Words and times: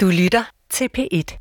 Du 0.00 0.06
lytter 0.06 0.50
til 0.70 0.88
P1. 0.98 1.38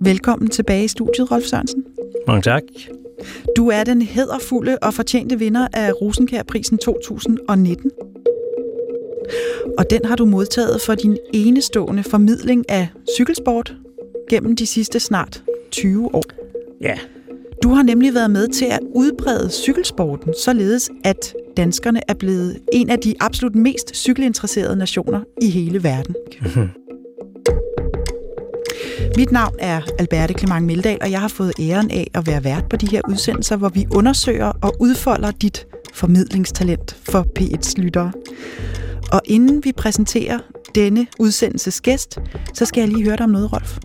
Velkommen 0.00 0.50
tilbage 0.50 0.84
i 0.84 0.88
studiet, 0.88 1.30
Rolf 1.30 1.44
Sørensen. 1.44 1.84
Mange 2.26 2.42
tak. 2.42 2.62
Du 3.56 3.68
er 3.68 3.84
den 3.84 4.02
hæderfulde 4.02 4.78
og 4.82 4.94
fortjente 4.94 5.38
vinder 5.38 5.68
af 5.72 5.92
Rosenkærprisen 6.00 6.78
2019. 6.78 7.90
Og 9.78 9.90
den 9.90 10.04
har 10.04 10.16
du 10.16 10.24
modtaget 10.24 10.80
for 10.80 10.94
din 10.94 11.18
enestående 11.34 12.02
formidling 12.02 12.70
af 12.70 12.88
cykelsport 13.16 13.74
gennem 14.30 14.56
de 14.56 14.66
sidste 14.66 15.00
snart 15.00 15.42
20 15.70 16.14
år. 16.14 16.24
Ja, 16.80 16.98
Du 17.62 17.68
har 17.68 17.82
nemlig 17.82 18.14
været 18.14 18.30
med 18.30 18.48
til 18.48 18.64
at 18.64 18.80
udbrede 18.94 19.50
cykelsporten, 19.50 20.34
således 20.44 20.90
at 21.04 21.34
danskerne 21.56 22.00
er 22.08 22.14
blevet 22.14 22.58
en 22.72 22.90
af 22.90 22.98
de 22.98 23.14
absolut 23.20 23.54
mest 23.54 23.96
cykelinteresserede 23.96 24.76
nationer 24.76 25.20
i 25.42 25.50
hele 25.50 25.82
verden. 25.82 26.14
Mit 29.16 29.32
navn 29.32 29.54
er 29.58 29.80
Alberte 29.98 30.34
Clement 30.38 30.66
Meldal, 30.66 30.98
og 31.00 31.10
jeg 31.10 31.20
har 31.20 31.28
fået 31.28 31.52
æren 31.60 31.90
af 31.90 32.10
at 32.14 32.26
være 32.26 32.44
vært 32.44 32.64
på 32.70 32.76
de 32.76 32.86
her 32.86 33.00
udsendelser, 33.08 33.56
hvor 33.56 33.68
vi 33.68 33.86
undersøger 33.94 34.52
og 34.62 34.74
udfolder 34.80 35.30
dit 35.30 35.66
formidlingstalent 35.94 36.96
for 37.10 37.26
P1's 37.38 37.74
lyttere. 37.76 38.12
Og 39.12 39.20
inden 39.24 39.64
vi 39.64 39.72
præsenterer 39.72 40.38
denne 40.74 41.06
udsendelses 41.18 41.80
gæst, 41.80 42.18
så 42.54 42.64
skal 42.64 42.80
jeg 42.80 42.88
lige 42.88 43.04
høre 43.04 43.16
dig 43.16 43.24
om 43.24 43.30
noget, 43.30 43.52
Rolf. 43.52 43.78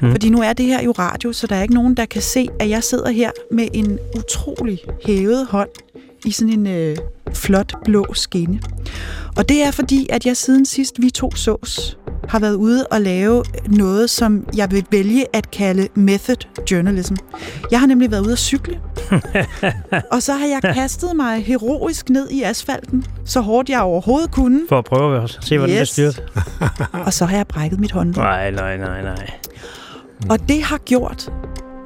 Mm. 0.00 0.10
Fordi 0.10 0.28
nu 0.30 0.38
er 0.42 0.52
det 0.52 0.66
her 0.66 0.82
jo 0.82 0.90
radio, 0.98 1.32
så 1.32 1.46
der 1.46 1.56
er 1.56 1.62
ikke 1.62 1.74
nogen, 1.74 1.94
der 1.94 2.04
kan 2.04 2.22
se, 2.22 2.48
at 2.60 2.68
jeg 2.70 2.84
sidder 2.84 3.10
her 3.10 3.30
med 3.52 3.68
en 3.72 3.98
utrolig 4.16 4.78
hævet 5.06 5.46
hånd 5.46 5.68
i 6.24 6.30
sådan 6.30 6.52
en 6.52 6.66
øh, 6.66 6.96
flot 7.34 7.72
blå 7.84 8.06
skinne. 8.14 8.60
Og 9.36 9.48
det 9.48 9.62
er 9.62 9.70
fordi, 9.70 10.06
at 10.10 10.26
jeg 10.26 10.36
siden 10.36 10.66
sidst 10.66 10.94
vi 11.02 11.10
to 11.10 11.34
sås, 11.36 11.98
har 12.28 12.38
været 12.38 12.54
ude 12.54 12.86
og 12.86 13.00
lave 13.00 13.44
noget, 13.66 14.10
som 14.10 14.46
jeg 14.56 14.70
vil 14.70 14.84
vælge 14.90 15.24
at 15.32 15.50
kalde 15.50 15.88
method 15.94 16.36
journalism. 16.70 17.14
Jeg 17.70 17.80
har 17.80 17.86
nemlig 17.86 18.10
været 18.10 18.20
ude 18.24 18.32
at 18.32 18.38
cykle, 18.38 18.80
og 20.12 20.22
så 20.22 20.32
har 20.32 20.46
jeg 20.46 20.74
kastet 20.74 21.16
mig 21.16 21.44
heroisk 21.44 22.10
ned 22.10 22.28
i 22.30 22.42
asfalten, 22.42 23.04
så 23.24 23.40
hårdt 23.40 23.68
jeg 23.68 23.80
overhovedet 23.80 24.30
kunne, 24.30 24.60
for 24.68 24.78
at 24.78 24.84
prøve 24.84 25.22
at 25.22 25.38
se, 25.40 25.58
hvordan 25.58 25.76
Yes. 25.80 25.90
det 25.90 26.14
styrt. 26.14 26.22
og 26.92 27.12
så 27.12 27.24
har 27.24 27.36
jeg 27.36 27.46
brækket 27.46 27.80
mit 27.80 27.92
håndled. 27.92 28.16
Nej, 28.16 28.50
nej, 28.50 28.76
nej, 28.76 29.02
nej. 29.02 29.30
Og 30.30 30.48
det 30.48 30.62
har 30.62 30.78
gjort 30.78 31.32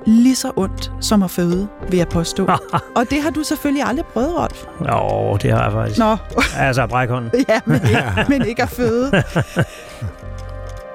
lige 0.06 0.36
så 0.36 0.52
ondt 0.56 0.92
som 1.00 1.22
at 1.22 1.30
føde, 1.30 1.69
vil 1.88 1.97
jeg 1.97 2.08
påstå. 2.08 2.47
og 2.97 3.11
det 3.11 3.22
har 3.22 3.30
du 3.30 3.42
selvfølgelig 3.42 3.84
aldrig 3.84 4.06
prøvet, 4.06 4.34
Rolf. 4.36 4.64
Nå, 4.80 5.36
det 5.42 5.50
har 5.50 5.62
jeg 5.62 5.72
faktisk. 5.72 5.98
Nå, 5.98 6.16
Altså, 6.66 6.86
brækhånden. 6.86 7.30
ja, 7.48 7.60
men 7.66 7.75
ikke, 7.75 8.25
men 8.28 8.47
ikke 8.47 8.62
at 8.62 8.69
føde. 8.69 9.22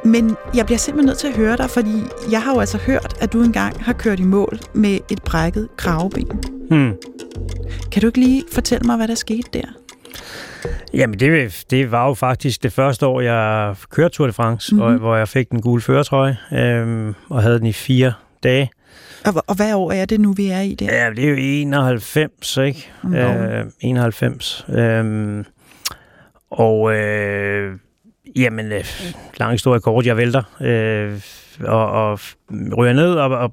Men 0.03 0.37
jeg 0.55 0.65
bliver 0.65 0.79
simpelthen 0.79 1.05
nødt 1.05 1.17
til 1.17 1.27
at 1.27 1.33
høre 1.35 1.57
dig, 1.57 1.69
fordi 1.69 2.03
jeg 2.31 2.41
har 2.41 2.53
jo 2.53 2.59
altså 2.59 2.77
hørt, 2.77 3.13
at 3.21 3.33
du 3.33 3.41
engang 3.43 3.83
har 3.83 3.93
kørt 3.93 4.19
i 4.19 4.23
mål 4.23 4.59
med 4.73 4.99
et 5.09 5.23
brækket 5.23 5.67
kraveben. 5.77 6.43
Hmm. 6.69 6.93
Kan 7.91 8.01
du 8.01 8.07
ikke 8.07 8.19
lige 8.19 8.43
fortælle 8.51 8.87
mig, 8.87 8.95
hvad 8.95 9.07
der 9.07 9.15
skete 9.15 9.49
der? 9.53 9.67
Jamen, 10.93 11.19
det, 11.19 11.63
det 11.71 11.91
var 11.91 12.07
jo 12.07 12.13
faktisk 12.13 12.63
det 12.63 12.73
første 12.73 13.05
år, 13.07 13.21
jeg 13.21 13.75
kørte 13.91 14.15
Tour 14.15 14.27
de 14.27 14.33
France, 14.33 14.75
Mhm. 14.75 14.83
mm-hmm. 14.83 14.99
hvor 14.99 15.15
jeg 15.15 15.27
fik 15.27 15.49
den 15.51 15.61
gule 15.61 15.81
føretrøje, 15.81 16.37
øhm, 16.53 17.15
og 17.29 17.41
havde 17.41 17.57
den 17.59 17.65
i 17.67 17.73
fire 17.73 18.13
dage. 18.43 18.69
Og, 19.25 19.33
og 19.47 19.55
hvad 19.55 19.73
år 19.73 19.91
er 19.91 20.05
det 20.05 20.19
nu, 20.19 20.33
vi 20.33 20.47
er 20.47 20.59
i 20.61 20.75
der? 20.75 20.85
Ja, 21.03 21.09
det 21.09 21.23
er 21.25 21.29
jo 21.29 21.35
91, 21.39 22.57
ikke? 22.57 22.91
Nå. 23.03 23.17
Øh, 23.17 23.65
91. 23.81 24.65
Øhm, 24.69 25.45
og 26.51 26.93
øh, 26.95 27.73
jamen, 28.35 28.71
øh, 28.71 28.83
lang 29.37 29.51
historie 29.51 29.79
kort, 29.79 30.05
jeg 30.05 30.17
vælter 30.17 30.43
øh, 30.61 31.21
og, 31.67 31.91
og 31.91 32.19
ryger 32.77 32.93
ned, 32.93 33.13
og, 33.13 33.29
og 33.29 33.51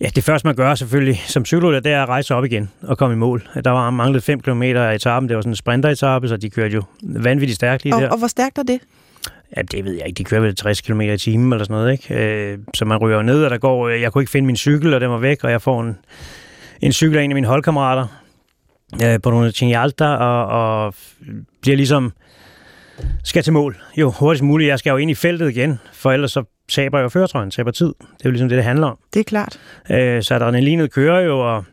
ja, 0.00 0.06
det 0.14 0.24
første 0.24 0.46
man 0.46 0.54
gør 0.54 0.74
selvfølgelig 0.74 1.22
som 1.26 1.44
cykelrytter, 1.44 1.80
det 1.80 1.92
er 1.92 2.02
at 2.02 2.08
rejse 2.08 2.34
op 2.34 2.44
igen 2.44 2.70
og 2.82 2.98
komme 2.98 3.14
i 3.14 3.18
mål. 3.18 3.48
Der 3.64 3.70
var 3.70 3.90
manglet 3.90 4.22
5 4.22 4.40
km 4.40 4.62
af 4.62 4.94
etappen, 4.94 5.28
det 5.28 5.36
var 5.36 5.42
sådan 5.42 5.52
en 5.52 5.56
sprinteretappe, 5.56 6.28
så 6.28 6.36
de 6.36 6.50
kørte 6.50 6.74
jo 6.74 6.82
vanvittigt 7.02 7.56
stærkt 7.56 7.84
lige 7.84 7.94
Og, 7.94 8.02
der. 8.02 8.08
og 8.08 8.18
hvor 8.18 8.26
stærkt 8.28 8.58
er 8.58 8.62
det? 8.62 8.80
Ja, 9.56 9.62
det 9.62 9.84
ved 9.84 9.92
jeg 9.92 10.06
ikke. 10.06 10.18
De 10.18 10.24
kører 10.24 10.40
vel 10.40 10.56
60 10.56 10.80
km 10.80 11.00
i 11.00 11.18
timen 11.18 11.52
eller 11.52 11.64
sådan 11.64 11.76
noget, 11.76 11.92
ikke? 11.92 12.14
Øh, 12.14 12.58
så 12.74 12.84
man 12.84 12.98
ryger 12.98 13.22
ned, 13.22 13.44
og 13.44 13.50
der 13.50 13.58
går... 13.58 13.88
Jeg 13.88 14.12
kunne 14.12 14.22
ikke 14.22 14.30
finde 14.30 14.46
min 14.46 14.56
cykel, 14.56 14.94
og 14.94 15.00
den 15.00 15.10
var 15.10 15.18
væk, 15.18 15.44
og 15.44 15.50
jeg 15.50 15.62
får 15.62 15.80
en, 15.82 15.98
en 16.80 16.92
cykel 16.92 17.18
af 17.18 17.22
en 17.22 17.30
af 17.30 17.34
mine 17.34 17.46
holdkammerater 17.46 18.06
øh, 19.04 19.20
på 19.22 19.30
nogle 19.30 19.52
Alta, 19.78 20.06
og, 20.06 20.46
og 20.46 20.94
bliver 21.62 21.76
ligesom... 21.76 22.12
Skal 23.24 23.42
til 23.42 23.52
mål. 23.52 23.76
Jo, 23.96 24.10
hurtigst 24.10 24.44
muligt. 24.44 24.68
Jeg 24.68 24.78
skal 24.78 24.90
jo 24.90 24.96
ind 24.96 25.10
i 25.10 25.14
feltet 25.14 25.50
igen, 25.50 25.80
for 25.92 26.12
ellers 26.12 26.32
så 26.32 26.57
taber 26.68 27.00
jo 27.00 27.08
føretrøjen, 27.08 27.50
taber 27.50 27.70
tid. 27.70 27.86
Det 27.86 28.04
er 28.10 28.24
jo 28.24 28.30
ligesom 28.30 28.48
det, 28.48 28.56
det 28.56 28.64
handler 28.64 28.86
om. 28.86 28.98
Det 29.14 29.20
er 29.20 29.24
klart. 29.24 29.60
Øh, 29.90 30.22
så 30.22 30.34
adrenalinet 30.34 30.92
kører 30.92 31.20
jo, 31.20 31.54
og, 31.54 31.64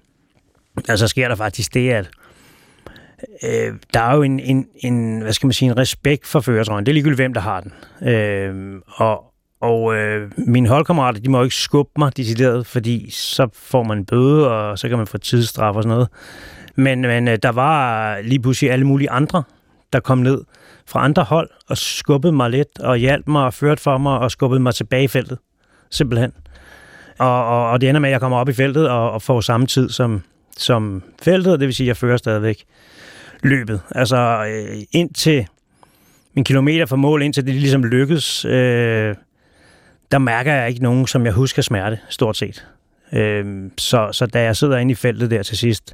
og 0.90 0.98
så 0.98 1.08
sker 1.08 1.28
der 1.28 1.36
faktisk 1.36 1.74
det, 1.74 1.92
at 1.92 2.10
øh, 3.44 3.74
der 3.94 4.00
er 4.00 4.16
jo 4.16 4.22
en, 4.22 4.40
en, 4.40 4.68
en, 4.76 5.22
hvad 5.22 5.34
skal 5.34 5.48
man 5.48 5.54
sige, 5.54 5.72
en 5.72 5.78
respekt 5.78 6.28
for 6.28 6.40
føretrøjen. 6.40 6.86
Det 6.86 6.92
er 6.92 6.94
ligegyldigt, 6.94 7.20
hvem 7.20 7.34
der 7.34 7.42
har 7.42 7.62
den. 7.62 7.74
Øh, 8.10 8.82
og 8.88 9.32
og 9.60 9.96
øh, 9.96 10.32
mine 10.38 10.70
holdkammerater, 10.70 11.22
de 11.22 11.30
må 11.30 11.38
jo 11.38 11.44
ikke 11.44 11.56
skubbe 11.56 11.92
mig 11.98 12.18
decideret, 12.18 12.68
fordi 12.68 13.10
så 13.10 13.48
får 13.54 13.84
man 13.84 13.98
en 13.98 14.06
bøde, 14.06 14.52
og 14.52 14.80
så 14.80 14.90
kan 14.90 14.98
man 14.98 15.08
få 15.08 15.18
tidsstraf 15.18 15.76
og 15.76 15.84
sådan 15.84 15.96
noget. 15.96 16.08
Men, 16.76 17.02
men 17.02 17.28
øh, 17.28 17.38
der 17.44 17.50
var 17.50 18.22
lige 18.22 18.40
pludselig 18.40 18.72
alle 18.72 18.86
mulige 18.86 19.10
andre, 19.10 19.44
der 19.94 20.00
kom 20.00 20.18
ned 20.18 20.42
fra 20.88 21.04
andre 21.04 21.24
hold 21.24 21.50
og 21.68 21.78
skubbede 21.78 22.34
mig 22.34 22.50
lidt, 22.50 22.80
og 22.80 22.98
hjalp 22.98 23.28
mig 23.28 23.46
og 23.46 23.54
førte 23.54 23.82
for 23.82 23.98
mig, 23.98 24.20
og 24.20 24.32
skubbede 24.32 24.62
mig 24.62 24.76
tilbage 24.76 25.04
i 25.04 25.08
feltet. 25.08 25.38
Simpelthen. 25.90 26.32
Og, 27.18 27.46
og, 27.46 27.70
og 27.70 27.82
det 27.82 27.90
ender 27.90 28.02
med, 28.02 28.10
at 28.10 28.12
jeg 28.12 28.20
kommer 28.20 28.38
op 28.38 28.50
i 28.50 28.54
feltet 28.54 28.90
og, 28.90 29.12
og 29.12 29.22
får 29.22 29.42
samme 29.42 29.68
tid 29.68 29.90
som, 29.90 30.22
som 30.58 31.04
feltet, 31.22 31.60
det 31.60 31.68
vil 31.68 31.76
sige, 31.76 31.86
at 31.86 31.88
jeg 31.88 31.98
fører 31.98 32.18
stadigvæk 32.18 32.64
løbet. 33.44 33.82
Altså 33.92 34.46
øh, 34.48 34.82
indtil 34.92 35.48
min 36.34 36.44
kilometer 36.44 36.86
fra 36.86 36.96
mål, 36.96 37.22
indtil 37.22 37.46
det 37.46 37.56
ligesom 37.56 37.84
lykkes, 37.84 38.46
øh, 38.46 39.16
der 40.12 40.18
mærker 40.18 40.54
jeg 40.54 40.70
ikke 40.70 40.84
nogen, 40.84 41.08
som 41.08 41.26
jeg 41.26 41.34
husker 41.34 41.62
smerte, 41.62 42.00
stort 42.10 42.38
set. 42.38 42.68
Øh, 43.14 43.70
så, 43.78 44.10
så 44.12 44.26
da 44.26 44.42
jeg 44.42 44.56
sidder 44.56 44.78
inde 44.78 44.92
i 44.92 44.96
feltet 44.96 45.32
der 45.32 45.44
til 45.44 45.58
sidst, 45.58 45.94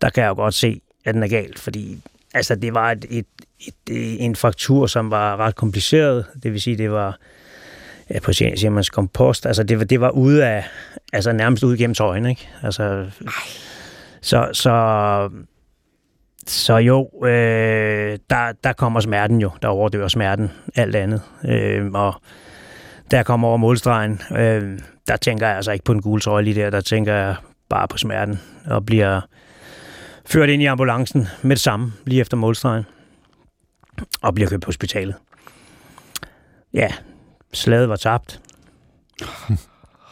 der 0.00 0.10
kan 0.10 0.22
jeg 0.22 0.28
jo 0.28 0.34
godt 0.34 0.54
se, 0.54 0.80
at 1.04 1.14
den 1.14 1.22
er 1.22 1.28
galt, 1.28 1.58
fordi 1.58 2.02
altså, 2.34 2.54
det 2.54 2.74
var 2.74 2.90
et, 2.92 3.04
et, 3.10 3.26
et, 3.60 4.24
en 4.24 4.36
fraktur, 4.36 4.86
som 4.86 5.10
var 5.10 5.36
ret 5.36 5.54
kompliceret. 5.56 6.24
Det 6.42 6.52
vil 6.52 6.60
sige, 6.60 6.78
det 6.78 6.90
var 6.90 7.18
ja, 8.10 8.18
på 8.20 8.32
man 8.70 8.84
kompost. 8.92 9.46
Altså, 9.46 9.62
det, 9.62 9.78
var- 9.78 9.84
det 9.84 10.00
var 10.00 10.10
ude 10.10 10.46
af, 10.46 10.64
altså 11.12 11.32
nærmest 11.32 11.62
ude 11.64 11.78
gennem 11.78 11.94
tøjen, 11.94 12.26
ikke? 12.26 12.48
Altså, 12.62 13.06
så, 14.20 14.48
så, 14.52 15.30
så 16.46 16.76
jo, 16.76 17.10
øh, 17.24 18.18
der, 18.30 18.52
der 18.64 18.72
kommer 18.72 19.00
smerten 19.00 19.40
jo. 19.40 19.50
Der 19.62 19.68
overdør 19.68 20.08
smerten 20.08 20.50
alt 20.76 20.96
andet. 20.96 21.22
Øh, 21.44 21.86
og 21.94 22.14
jeg 23.12 23.26
kommer 23.26 23.48
over 23.48 23.56
målstregen, 23.56 24.20
øh, 24.36 24.78
der 25.08 25.16
tænker 25.16 25.46
jeg 25.46 25.56
altså 25.56 25.72
ikke 25.72 25.84
på 25.84 25.92
en 25.92 26.02
gul 26.02 26.20
trøje 26.20 26.42
lige 26.44 26.60
der. 26.62 26.70
Der 26.70 26.80
tænker 26.80 27.14
jeg 27.14 27.34
bare 27.68 27.88
på 27.88 27.98
smerten 27.98 28.40
og 28.66 28.86
bliver 28.86 29.20
ført 30.26 30.48
ind 30.50 30.62
i 30.62 30.66
ambulancen 30.66 31.26
med 31.42 31.56
det 31.56 31.60
samme, 31.60 31.92
lige 32.06 32.20
efter 32.20 32.36
målstregen. 32.36 32.84
Og 34.22 34.34
bliver 34.34 34.48
kørt 34.50 34.60
på 34.60 34.66
hospitalet. 34.68 35.14
Ja, 36.74 36.88
slaget 37.52 37.88
var 37.88 37.96
tabt. 37.96 38.40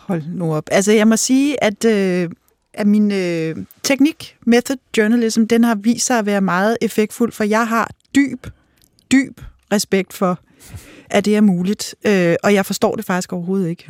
Hold 0.09 0.23
nu 0.27 0.55
op. 0.55 0.65
Altså, 0.71 0.93
jeg 0.93 1.09
må 1.09 1.17
sige, 1.17 1.65
at, 1.65 1.85
øh, 1.85 2.31
at 2.73 2.87
min 2.87 3.13
øh, 3.13 3.57
teknik, 3.83 4.37
method 4.47 4.77
journalism, 4.97 5.45
den 5.45 5.65
har 5.65 5.75
vist 5.75 6.07
sig 6.07 6.19
at 6.19 6.27
være 6.27 6.41
meget 6.41 6.77
effektfuld, 6.81 7.33
for 7.33 7.45
jeg 7.45 7.69
har 7.69 7.91
dyb, 8.15 8.47
dyb 9.13 9.41
respekt 9.73 10.13
for, 10.13 10.41
at 11.11 11.25
det 11.25 11.37
er 11.37 11.41
muligt. 11.41 11.95
Øh, 12.07 12.37
og 12.43 12.55
jeg 12.55 12.67
forstår 12.67 12.97
det 12.97 13.05
faktisk 13.05 13.33
overhovedet 13.33 13.69
ikke. 13.69 13.87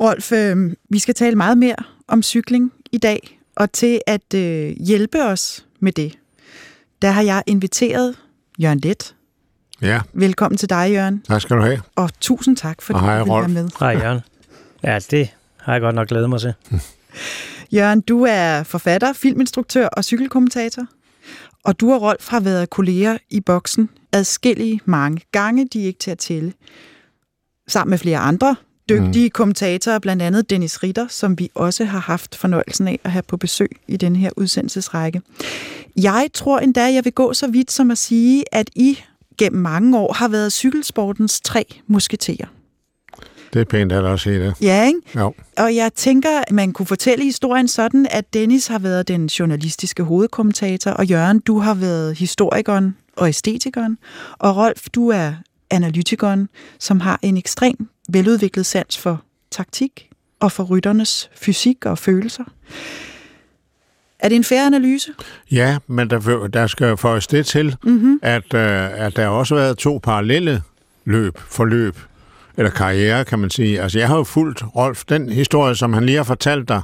Rolf, 0.00 0.32
øh, 0.32 0.72
vi 0.88 0.98
skal 0.98 1.14
tale 1.14 1.36
meget 1.36 1.58
mere 1.58 1.76
om 2.08 2.22
cykling 2.22 2.72
i 2.92 2.98
dag, 2.98 3.39
og 3.60 3.72
til 3.72 4.00
at 4.06 4.34
øh, 4.34 4.76
hjælpe 4.80 5.24
os 5.24 5.66
med 5.80 5.92
det, 5.92 6.18
der 7.02 7.10
har 7.10 7.22
jeg 7.22 7.42
inviteret 7.46 8.16
Jørgen 8.58 8.78
Let. 8.78 9.14
Ja, 9.82 10.00
Velkommen 10.12 10.58
til 10.58 10.68
dig, 10.68 10.90
Jørgen, 10.92 11.22
tak 11.22 11.40
skal 11.42 11.56
du 11.56 11.62
have. 11.62 11.82
og 11.96 12.10
tusind 12.20 12.56
tak, 12.56 12.82
fordi 12.82 12.94
Og 12.96 13.00
hej, 13.00 13.18
du 13.18 13.24
vil 13.24 13.32
være 13.40 13.48
med. 13.48 13.70
Hej, 13.80 13.88
Jørgen. 13.90 14.20
Ja, 14.82 14.98
det 15.10 15.28
har 15.56 15.72
jeg 15.72 15.80
godt 15.80 15.94
nok 15.94 16.08
glædet 16.08 16.30
mig 16.30 16.40
til. 16.40 16.54
Jørgen, 17.76 18.00
du 18.00 18.22
er 18.28 18.62
forfatter, 18.62 19.12
filminstruktør 19.12 19.86
og 19.86 20.04
cykelkommentator. 20.04 20.86
Og 21.64 21.80
du 21.80 21.92
og 21.92 22.02
Rolf 22.02 22.28
har 22.28 22.40
været 22.40 22.70
kolleger 22.70 23.18
i 23.30 23.40
boksen 23.40 23.90
adskillige 24.12 24.80
mange 24.84 25.20
gange, 25.32 25.68
de 25.72 25.82
er 25.82 25.86
ikke 25.86 25.98
til 25.98 26.10
at 26.10 26.18
tælle. 26.18 26.52
Sammen 27.68 27.90
med 27.90 27.98
flere 27.98 28.18
andre 28.18 28.56
dygtige 28.90 29.26
mm. 29.26 29.30
kommentatorer, 29.30 29.98
blandt 29.98 30.22
andet 30.22 30.50
Dennis 30.50 30.82
Ritter, 30.82 31.06
som 31.08 31.38
vi 31.38 31.50
også 31.54 31.84
har 31.84 31.98
haft 31.98 32.34
fornøjelsen 32.34 32.88
af 32.88 33.00
at 33.04 33.10
have 33.10 33.22
på 33.22 33.36
besøg 33.36 33.70
i 33.88 33.96
den 33.96 34.16
her 34.16 34.30
udsendelsesrække. 34.36 35.22
Jeg 35.96 36.28
tror 36.34 36.58
endda, 36.58 36.92
jeg 36.92 37.04
vil 37.04 37.12
gå 37.12 37.32
så 37.32 37.46
vidt 37.46 37.72
som 37.72 37.90
at 37.90 37.98
sige, 37.98 38.44
at 38.52 38.70
I 38.76 38.98
gennem 39.38 39.62
mange 39.62 39.98
år 39.98 40.12
har 40.12 40.28
været 40.28 40.52
cykelsportens 40.52 41.40
tre 41.40 41.64
musketerer. 41.86 42.46
Det 43.52 43.60
er 43.60 43.64
pænt 43.64 43.92
at 43.92 44.04
også 44.04 44.22
sige 44.22 44.40
det. 44.40 44.54
Ja, 44.60 44.86
ikke? 44.86 45.00
Jo. 45.16 45.34
Og 45.58 45.74
jeg 45.74 45.92
tænker, 45.94 46.40
at 46.46 46.52
man 46.52 46.72
kunne 46.72 46.86
fortælle 46.86 47.24
historien 47.24 47.68
sådan, 47.68 48.06
at 48.10 48.34
Dennis 48.34 48.66
har 48.66 48.78
været 48.78 49.08
den 49.08 49.26
journalistiske 49.26 50.02
hovedkommentator, 50.02 50.90
og 50.90 51.06
Jørgen, 51.06 51.40
du 51.40 51.58
har 51.58 51.74
været 51.74 52.18
historikeren 52.18 52.96
og 53.16 53.28
æstetikeren, 53.28 53.98
og 54.38 54.56
Rolf, 54.56 54.86
du 54.94 55.08
er 55.08 55.32
analytikeren, 55.70 56.48
som 56.78 57.00
har 57.00 57.18
en 57.22 57.36
ekstrem 57.36 57.88
veludviklet 58.12 58.66
sans 58.66 58.98
for 58.98 59.22
taktik 59.50 60.08
og 60.40 60.52
for 60.52 60.64
rytternes 60.64 61.30
fysik 61.34 61.86
og 61.86 61.98
følelser. 61.98 62.44
Er 64.18 64.28
det 64.28 64.36
en 64.36 64.44
færre 64.44 64.66
analyse? 64.66 65.12
Ja, 65.50 65.78
men 65.86 66.10
der, 66.10 66.46
der 66.46 66.66
skal 66.66 66.96
føjes 66.96 67.26
det 67.26 67.46
til, 67.46 67.76
mm-hmm. 67.82 68.20
at, 68.22 68.54
øh, 68.54 69.06
at 69.06 69.16
der 69.16 69.28
også 69.28 69.54
har 69.54 69.62
været 69.62 69.78
to 69.78 70.00
parallelle 70.02 70.62
løb, 71.04 71.38
forløb, 71.38 71.96
eller 72.56 72.70
karriere, 72.70 73.24
kan 73.24 73.38
man 73.38 73.50
sige. 73.50 73.82
Altså, 73.82 73.98
jeg 73.98 74.08
har 74.08 74.16
jo 74.16 74.24
fulgt 74.24 74.64
Rolf, 74.76 75.04
den 75.04 75.32
historie, 75.32 75.74
som 75.74 75.92
han 75.92 76.06
lige 76.06 76.16
har 76.16 76.24
fortalt 76.24 76.68
dig, 76.68 76.82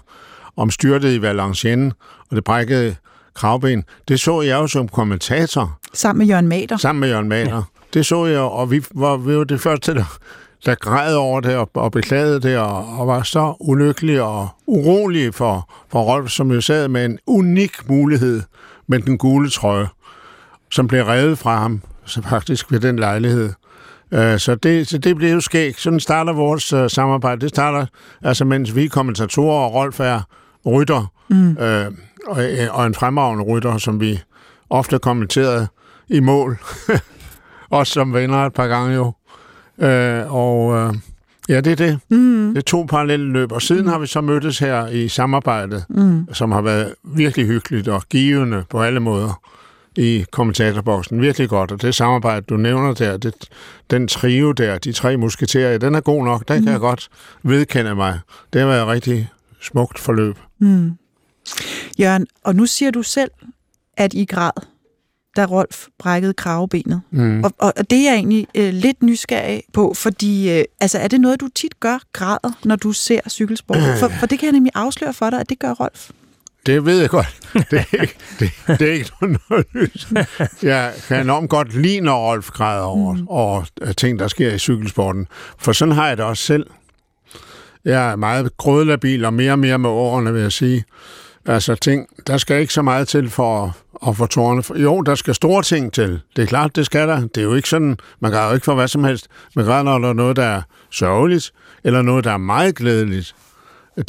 om 0.56 0.70
styrtet 0.70 1.12
i 1.12 1.22
Valenciennes, 1.22 1.94
og 2.30 2.36
det 2.36 2.44
brækkede 2.44 2.96
kravben, 3.34 3.84
det 4.08 4.20
så 4.20 4.42
jeg 4.42 4.54
jo 4.54 4.66
som 4.66 4.88
kommentator. 4.88 5.78
Sammen 5.92 6.18
med 6.18 6.26
Jørgen 6.26 6.48
Mader. 6.48 6.76
Sammen 6.76 7.00
med 7.00 7.08
Jørgen 7.08 7.28
Mader. 7.28 7.56
Ja. 7.56 7.62
Det 7.94 8.06
så 8.06 8.26
jeg, 8.26 8.40
og 8.40 8.70
vi 8.70 8.84
var, 8.94 9.16
vi 9.16 9.36
var 9.36 9.44
det 9.44 9.60
første, 9.60 9.94
der, 9.94 10.18
der 10.66 10.74
græd 10.74 11.14
over 11.14 11.40
det 11.40 11.56
og, 11.56 11.70
og 11.74 11.92
beklagede 11.92 12.40
det, 12.40 12.58
og, 12.58 12.98
og 12.98 13.06
var 13.06 13.22
så 13.22 13.54
ulykkelig 13.60 14.22
og 14.22 14.48
urolig 14.66 15.34
for, 15.34 15.72
for 15.88 16.02
Rolf, 16.02 16.30
som 16.30 16.50
jo 16.50 16.60
sad 16.60 16.88
med 16.88 17.04
en 17.04 17.18
unik 17.26 17.88
mulighed 17.88 18.42
med 18.86 18.98
den 19.00 19.18
gule 19.18 19.50
trøje, 19.50 19.88
som 20.70 20.88
blev 20.88 21.04
revet 21.04 21.38
fra 21.38 21.58
ham, 21.58 21.82
så 22.04 22.22
faktisk 22.22 22.72
ved 22.72 22.80
den 22.80 22.98
lejlighed. 22.98 23.52
Uh, 24.12 24.36
så, 24.38 24.58
det, 24.62 24.88
så 24.88 24.98
det 24.98 25.16
bliver 25.16 25.32
jo 25.32 25.40
skægt. 25.40 25.80
Sådan 25.80 26.00
starter 26.00 26.32
vores 26.32 26.72
uh, 26.72 26.86
samarbejde. 26.88 27.40
Det 27.40 27.48
starter, 27.48 27.86
altså 28.22 28.44
mens 28.44 28.76
vi 28.76 28.84
er 28.84 28.88
kommentatorer, 28.88 29.64
og 29.64 29.74
Rolf 29.74 30.00
er 30.00 30.20
rytter, 30.66 31.12
mm. 31.28 31.50
uh, 31.50 31.94
og, 32.26 32.42
og 32.70 32.86
en 32.86 32.94
fremragende 32.94 33.44
rytter, 33.44 33.78
som 33.78 34.00
vi 34.00 34.20
ofte 34.70 34.98
kommenterede 34.98 35.66
i 36.08 36.20
mål. 36.20 36.58
Også 37.70 37.92
som 37.92 38.14
venner 38.14 38.46
et 38.46 38.52
par 38.52 38.66
gange 38.66 38.94
jo. 38.94 39.12
Øh, 39.78 40.34
og 40.34 40.76
øh, 40.76 40.94
ja, 41.48 41.60
det 41.60 41.72
er 41.72 41.76
det. 41.76 41.98
Mm. 42.08 42.48
Det 42.48 42.58
er 42.58 42.62
to 42.62 42.82
parallelle 42.82 43.32
løb. 43.32 43.52
Og 43.52 43.62
siden 43.62 43.82
mm. 43.82 43.88
har 43.88 43.98
vi 43.98 44.06
så 44.06 44.20
mødtes 44.20 44.58
her 44.58 44.86
i 44.86 45.08
samarbejde, 45.08 45.84
mm. 45.88 46.28
som 46.32 46.52
har 46.52 46.62
været 46.62 46.94
virkelig 47.04 47.46
hyggeligt 47.46 47.88
og 47.88 48.02
givende 48.10 48.64
på 48.70 48.82
alle 48.82 49.00
måder 49.00 49.40
i 49.96 50.24
kommentatorboksen. 50.30 51.20
Virkelig 51.20 51.48
godt. 51.48 51.72
Og 51.72 51.82
det 51.82 51.94
samarbejde, 51.94 52.46
du 52.48 52.56
nævner 52.56 52.94
der, 52.94 53.16
det, 53.16 53.34
den 53.90 54.08
trio 54.08 54.52
der, 54.52 54.78
de 54.78 54.92
tre 54.92 55.16
musketerer, 55.16 55.78
den 55.78 55.94
er 55.94 56.00
god 56.00 56.24
nok. 56.24 56.48
Den 56.48 56.58
mm. 56.58 56.64
kan 56.64 56.72
jeg 56.72 56.80
godt 56.80 57.08
vedkende 57.42 57.94
mig. 57.94 58.20
Det 58.52 58.60
har 58.60 58.68
været 58.68 58.82
et 58.82 58.88
rigtig 58.88 59.30
smukt 59.60 59.98
forløb. 59.98 60.36
Mm. 60.58 60.92
Jørgen, 61.98 62.26
og 62.44 62.56
nu 62.56 62.66
siger 62.66 62.90
du 62.90 63.02
selv, 63.02 63.30
at 63.96 64.14
I 64.14 64.24
græd 64.24 64.50
da 65.36 65.44
Rolf 65.44 65.86
brækkede 65.98 66.34
kravebenet. 66.34 67.00
Mm. 67.10 67.44
Og, 67.44 67.52
og, 67.58 67.90
det 67.90 67.98
er 67.98 68.02
jeg 68.02 68.14
egentlig 68.14 68.46
øh, 68.54 68.74
lidt 68.74 69.02
nysgerrig 69.02 69.62
på, 69.72 69.94
fordi 69.96 70.58
øh, 70.58 70.64
altså, 70.80 70.98
er 70.98 71.08
det 71.08 71.20
noget, 71.20 71.40
du 71.40 71.48
tit 71.54 71.80
gør, 71.80 71.98
græder, 72.12 72.58
når 72.64 72.76
du 72.76 72.92
ser 72.92 73.20
cykelsport? 73.28 73.78
Øh. 73.78 73.98
For, 73.98 74.08
for 74.08 74.26
det 74.26 74.38
kan 74.38 74.46
jeg 74.46 74.52
nemlig 74.52 74.72
afsløre 74.74 75.12
for 75.12 75.30
dig, 75.30 75.40
at 75.40 75.48
det 75.48 75.58
gør 75.58 75.70
Rolf. 75.70 76.10
Det 76.66 76.84
ved 76.84 77.00
jeg 77.00 77.10
godt. 77.10 77.40
Det 77.70 77.84
er 77.92 78.02
ikke, 78.02 78.16
det, 78.38 78.50
det 78.78 78.88
er 78.88 78.92
ikke 78.92 79.10
noget 79.50 79.66
nyt. 79.74 80.08
Jeg 80.62 80.92
kan 81.08 81.20
enormt 81.20 81.50
godt 81.50 81.82
lide, 81.82 82.00
når 82.00 82.30
Rolf 82.30 82.50
græder 82.50 82.82
over, 82.82 83.12
mm. 83.14 83.28
over 83.28 83.64
ting, 83.96 84.18
der 84.18 84.28
sker 84.28 84.54
i 84.54 84.58
cykelsporten. 84.58 85.26
For 85.58 85.72
sådan 85.72 85.94
har 85.94 86.08
jeg 86.08 86.16
det 86.16 86.24
også 86.24 86.42
selv. 86.42 86.66
Jeg 87.84 88.12
er 88.12 88.16
meget 88.16 88.56
grødlabil 88.56 89.24
og 89.24 89.34
mere 89.34 89.52
og 89.52 89.58
mere 89.58 89.78
med 89.78 89.90
årene, 89.90 90.32
vil 90.32 90.42
jeg 90.42 90.52
sige. 90.52 90.84
Altså 91.46 91.74
ting, 91.74 92.08
der 92.26 92.36
skal 92.36 92.60
ikke 92.60 92.72
så 92.72 92.82
meget 92.82 93.08
til 93.08 93.30
for 93.30 93.76
at 94.08 94.16
få 94.16 94.26
tårne. 94.26 94.80
Jo, 94.82 95.00
der 95.00 95.14
skal 95.14 95.34
store 95.34 95.62
ting 95.62 95.92
til. 95.92 96.20
Det 96.36 96.42
er 96.42 96.46
klart, 96.46 96.76
det 96.76 96.86
skal 96.86 97.08
der. 97.08 97.20
Det 97.20 97.36
er 97.36 97.42
jo 97.42 97.54
ikke 97.54 97.68
sådan, 97.68 97.96
man 98.20 98.32
græder 98.32 98.48
jo 98.48 98.54
ikke 98.54 98.64
for 98.64 98.74
hvad 98.74 98.88
som 98.88 99.04
helst. 99.04 99.28
Man 99.56 99.64
græder, 99.64 99.82
når 99.82 99.98
der 99.98 100.08
er 100.08 100.12
noget, 100.12 100.36
der 100.36 100.44
er 100.44 100.62
sørgeligt, 100.90 101.52
eller 101.84 102.02
noget, 102.02 102.24
der 102.24 102.32
er 102.32 102.36
meget 102.36 102.74
glædeligt. 102.74 103.34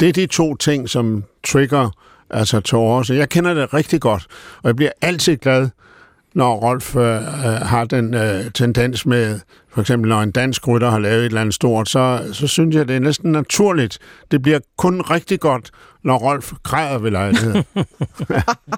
Det 0.00 0.08
er 0.08 0.12
de 0.12 0.26
to 0.26 0.56
ting, 0.56 0.88
som 0.88 1.24
trigger 1.46 1.90
altså 2.30 2.60
tårer. 2.60 3.02
Så 3.02 3.14
jeg 3.14 3.28
kender 3.28 3.54
det 3.54 3.74
rigtig 3.74 4.00
godt, 4.00 4.26
og 4.62 4.66
jeg 4.66 4.76
bliver 4.76 4.90
altid 5.00 5.36
glad, 5.36 5.68
når 6.34 6.56
Rolf 6.56 6.96
øh, 6.96 7.02
øh 7.02 7.22
har 7.42 7.84
den 7.84 8.14
øh, 8.14 8.50
tendens 8.54 9.06
med, 9.06 9.40
for 9.78 9.82
eksempel 9.82 10.08
når 10.08 10.22
en 10.22 10.30
dansk 10.30 10.68
rytter 10.68 10.90
har 10.90 10.98
lavet 10.98 11.18
et 11.18 11.24
eller 11.24 11.40
andet 11.40 11.54
stort, 11.54 11.88
så, 11.88 12.30
så 12.32 12.46
synes 12.46 12.76
jeg, 12.76 12.88
det 12.88 12.96
er 12.96 13.00
næsten 13.00 13.32
naturligt. 13.32 13.98
Det 14.30 14.42
bliver 14.42 14.58
kun 14.76 15.00
rigtig 15.00 15.40
godt, 15.40 15.70
når 16.04 16.18
Rolf 16.18 16.52
græder 16.62 16.98
ved 16.98 17.10
lejligheden. 17.10 17.64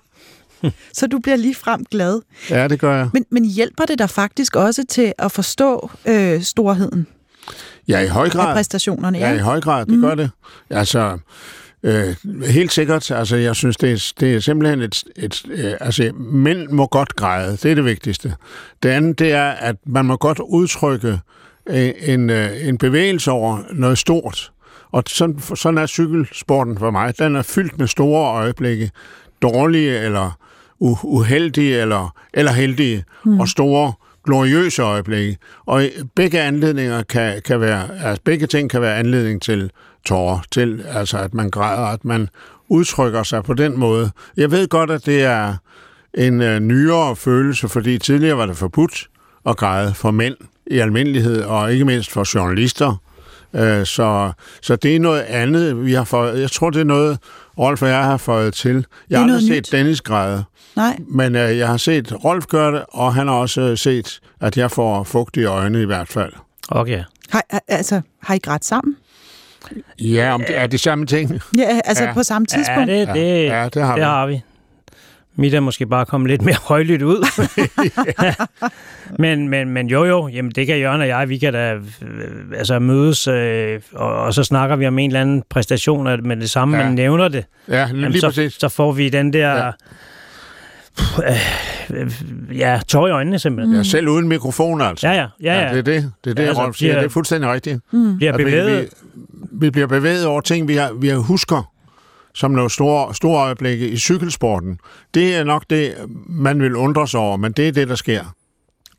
så 0.98 1.06
du 1.06 1.18
bliver 1.18 1.36
lige 1.36 1.54
frem 1.54 1.84
glad. 1.90 2.20
Ja, 2.50 2.68
det 2.68 2.80
gør 2.80 2.96
jeg. 2.96 3.08
Men, 3.12 3.24
men 3.30 3.44
hjælper 3.44 3.84
det 3.84 3.98
dig 3.98 4.10
faktisk 4.10 4.56
også 4.56 4.84
til 4.88 5.12
at 5.18 5.32
forstå 5.32 5.90
øh, 6.08 6.42
storheden? 6.42 7.06
Ja, 7.88 8.00
i 8.00 8.06
høj 8.06 8.30
grad. 8.30 8.48
Af 8.48 8.54
præstationerne, 8.54 9.18
ja. 9.18 9.30
Ja, 9.30 9.36
i 9.36 9.38
høj 9.38 9.60
grad, 9.60 9.86
det 9.86 9.94
mm. 9.94 10.00
gør 10.00 10.14
det. 10.14 10.30
Altså, 10.70 11.18
Øh, 11.82 12.14
helt 12.46 12.72
sikkert. 12.72 13.10
Altså, 13.10 13.36
jeg 13.36 13.56
synes, 13.56 13.76
det 13.76 13.92
er, 13.92 14.12
det 14.20 14.34
er 14.34 14.40
simpelthen 14.40 14.80
et... 14.80 15.04
et 15.16 15.42
øh, 15.50 15.72
altså, 15.80 16.12
mænd 16.14 16.68
må 16.68 16.86
godt 16.86 17.16
græde. 17.16 17.52
Det 17.52 17.64
er 17.64 17.74
det 17.74 17.84
vigtigste. 17.84 18.34
Det 18.82 18.88
andet, 18.88 19.18
det 19.18 19.32
er, 19.32 19.50
at 19.50 19.76
man 19.86 20.04
må 20.04 20.16
godt 20.16 20.38
udtrykke 20.38 21.18
en, 21.70 21.92
en, 22.00 22.30
øh, 22.30 22.68
en 22.68 22.78
bevægelse 22.78 23.30
over 23.30 23.58
noget 23.72 23.98
stort. 23.98 24.52
Og 24.92 25.02
sådan, 25.06 25.38
sådan 25.54 25.78
er 25.78 25.86
cykelsporten 25.86 26.78
for 26.78 26.90
mig. 26.90 27.18
Den 27.18 27.36
er 27.36 27.42
fyldt 27.42 27.78
med 27.78 27.86
store 27.86 28.30
øjeblikke. 28.30 28.90
Dårlige 29.42 29.98
eller 29.98 30.38
uheldige 31.02 31.80
eller, 31.80 32.14
eller 32.34 32.52
heldige. 32.52 33.04
Mm. 33.24 33.40
Og 33.40 33.48
store 33.48 33.92
gloriøse 34.24 34.82
øjeblikke. 34.82 35.38
Og 35.66 35.82
begge 36.16 36.40
anledninger 36.40 37.02
kan, 37.02 37.42
kan 37.42 37.60
være, 37.60 37.88
altså 38.04 38.22
begge 38.24 38.46
ting 38.46 38.70
kan 38.70 38.80
være 38.80 38.96
anledning 38.96 39.42
til 39.42 39.70
tårer, 40.04 40.38
til 40.52 40.84
altså 40.88 41.18
at 41.18 41.34
man 41.34 41.50
græder, 41.50 41.86
at 41.86 42.04
man 42.04 42.28
udtrykker 42.68 43.22
sig 43.22 43.44
på 43.44 43.54
den 43.54 43.78
måde. 43.78 44.10
Jeg 44.36 44.50
ved 44.50 44.68
godt, 44.68 44.90
at 44.90 45.06
det 45.06 45.22
er 45.24 45.54
en 46.14 46.40
uh, 46.40 46.58
nyere 46.58 47.16
følelse, 47.16 47.68
fordi 47.68 47.98
tidligere 47.98 48.36
var 48.36 48.46
det 48.46 48.56
forbudt 48.56 49.08
at 49.46 49.56
græde 49.56 49.94
for 49.94 50.10
mænd 50.10 50.34
i 50.66 50.78
almindelighed, 50.78 51.42
og 51.42 51.72
ikke 51.72 51.84
mindst 51.84 52.10
for 52.10 52.38
journalister. 52.38 53.00
Uh, 53.52 53.60
så, 53.84 54.32
så 54.62 54.76
det 54.76 54.96
er 54.96 55.00
noget 55.00 55.20
andet, 55.20 55.84
vi 55.84 55.92
har 55.92 56.04
fået. 56.04 56.40
Jeg 56.40 56.50
tror, 56.50 56.70
det 56.70 56.80
er 56.80 56.84
noget, 56.84 57.18
Rolf 57.58 57.82
og 57.82 57.88
jeg 57.88 58.04
har 58.04 58.16
fået 58.16 58.54
til. 58.54 58.86
Jeg 59.10 59.18
har 59.18 59.26
aldrig 59.26 59.42
set 59.42 59.50
nyt. 59.50 59.72
Dennis 59.72 60.00
græde. 60.00 60.44
Nej. 60.76 60.98
Men 61.08 61.34
uh, 61.34 61.40
jeg 61.40 61.68
har 61.68 61.76
set 61.76 62.24
Rolf 62.24 62.46
gøre 62.46 62.72
det, 62.72 62.84
og 62.88 63.14
han 63.14 63.28
har 63.28 63.34
også 63.34 63.76
set, 63.76 64.20
at 64.40 64.56
jeg 64.56 64.70
får 64.70 65.04
fugtige 65.04 65.46
øjne 65.46 65.82
i 65.82 65.86
hvert 65.86 66.08
fald. 66.08 66.32
Okay. 66.68 67.04
Har, 67.30 67.44
altså, 67.68 68.00
har 68.22 68.34
I 68.34 68.38
grædt 68.38 68.64
sammen? 68.64 68.96
Ja, 69.98 70.34
om 70.34 70.40
det 70.40 70.58
er 70.58 70.66
det 70.66 70.80
samme 70.80 71.06
ting. 71.06 71.40
Ja, 71.58 71.80
altså 71.84 72.04
ja. 72.04 72.12
på 72.12 72.22
samme 72.22 72.46
tidspunkt. 72.46 72.90
Ja, 72.90 73.00
det, 73.00 73.08
det, 73.08 73.44
ja, 73.44 73.68
det 73.74 73.82
har, 73.82 73.94
det 73.94 74.00
vi. 74.00 74.04
har 74.04 74.26
vi. 74.26 74.42
Mit 75.36 75.54
er 75.54 75.60
måske 75.60 75.86
bare 75.86 76.06
kommet 76.06 76.30
lidt 76.30 76.42
mere 76.42 76.56
højlydt 76.68 77.02
ud. 77.02 77.26
men, 79.22 79.48
men, 79.48 79.70
men 79.70 79.86
jo 79.86 80.04
jo, 80.04 80.28
jamen 80.28 80.52
det 80.52 80.66
kan 80.66 80.78
Jørgen 80.78 81.00
og 81.00 81.08
jeg, 81.08 81.28
vi 81.28 81.38
kan 81.38 81.52
da 81.52 81.74
øh, 81.74 81.80
altså 82.56 82.78
mødes, 82.78 83.28
øh, 83.28 83.80
og, 83.92 84.14
og 84.14 84.34
så 84.34 84.44
snakker 84.44 84.76
vi 84.76 84.86
om 84.86 84.98
en 84.98 85.10
eller 85.10 85.20
anden 85.20 85.42
præstation, 85.50 86.04
med 86.04 86.36
det 86.36 86.50
samme, 86.50 86.76
ja. 86.76 86.84
man 86.84 86.94
nævner 86.94 87.28
det. 87.28 87.44
Ja, 87.68 87.86
lige 87.92 88.02
jamen, 88.02 88.20
så, 88.20 88.54
så 88.58 88.68
får 88.68 88.92
vi 88.92 89.08
den 89.08 89.32
der... 89.32 89.56
Ja 89.56 89.70
øh, 91.90 92.12
ja, 92.58 92.80
tår 92.88 93.08
i 93.08 93.10
øjnene 93.10 93.38
simpelthen. 93.38 93.76
Ja, 93.76 93.82
selv 93.82 94.08
uden 94.08 94.28
mikrofon 94.28 94.80
altså. 94.80 95.08
Ja, 95.08 95.14
ja. 95.14 95.26
ja, 95.42 95.54
ja. 95.54 95.66
ja 95.66 95.68
det 95.68 95.78
er 95.78 95.82
det, 95.82 96.12
det, 96.24 96.30
er 96.30 96.34
det 96.34 96.42
ja, 96.42 96.48
altså, 96.48 96.62
Rolf 96.62 96.76
siger. 96.76 96.94
Det 96.94 97.04
er 97.04 97.08
fuldstændig 97.08 97.50
rigtigt. 97.50 97.80
Mm. 97.90 98.16
Bliver 98.16 98.36
bevæget. 98.36 98.80
Vi, 98.80 98.88
vi, 99.14 99.29
vi 99.60 99.70
bliver 99.70 99.86
bevæget 99.86 100.26
over 100.26 100.40
ting, 100.40 100.68
vi, 100.68 100.74
har, 100.74 100.92
vi 100.92 101.08
har 101.08 101.16
husker 101.16 101.72
som 102.34 102.50
nogle 102.50 102.70
store, 102.70 103.14
store 103.14 103.42
øjeblikke 103.42 103.88
i 103.88 103.96
cykelsporten. 103.96 104.78
Det 105.14 105.34
er 105.34 105.44
nok 105.44 105.64
det, 105.70 105.94
man 106.26 106.62
vil 106.62 106.76
undre 106.76 107.08
sig 107.08 107.20
over, 107.20 107.36
men 107.36 107.52
det 107.52 107.68
er 107.68 107.72
det, 107.72 107.88
der 107.88 107.94
sker. 107.94 108.34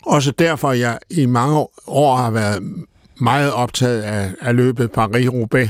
Også 0.05 0.31
derfor, 0.31 0.71
jeg 0.71 0.99
i 1.09 1.25
mange 1.25 1.67
år 1.87 2.15
har 2.15 2.31
været 2.31 2.63
meget 3.21 3.53
optaget 3.53 4.01
af, 4.01 4.31
af 4.41 4.55
løbet 4.55 4.89
Paris-Roubaix, 4.97 5.69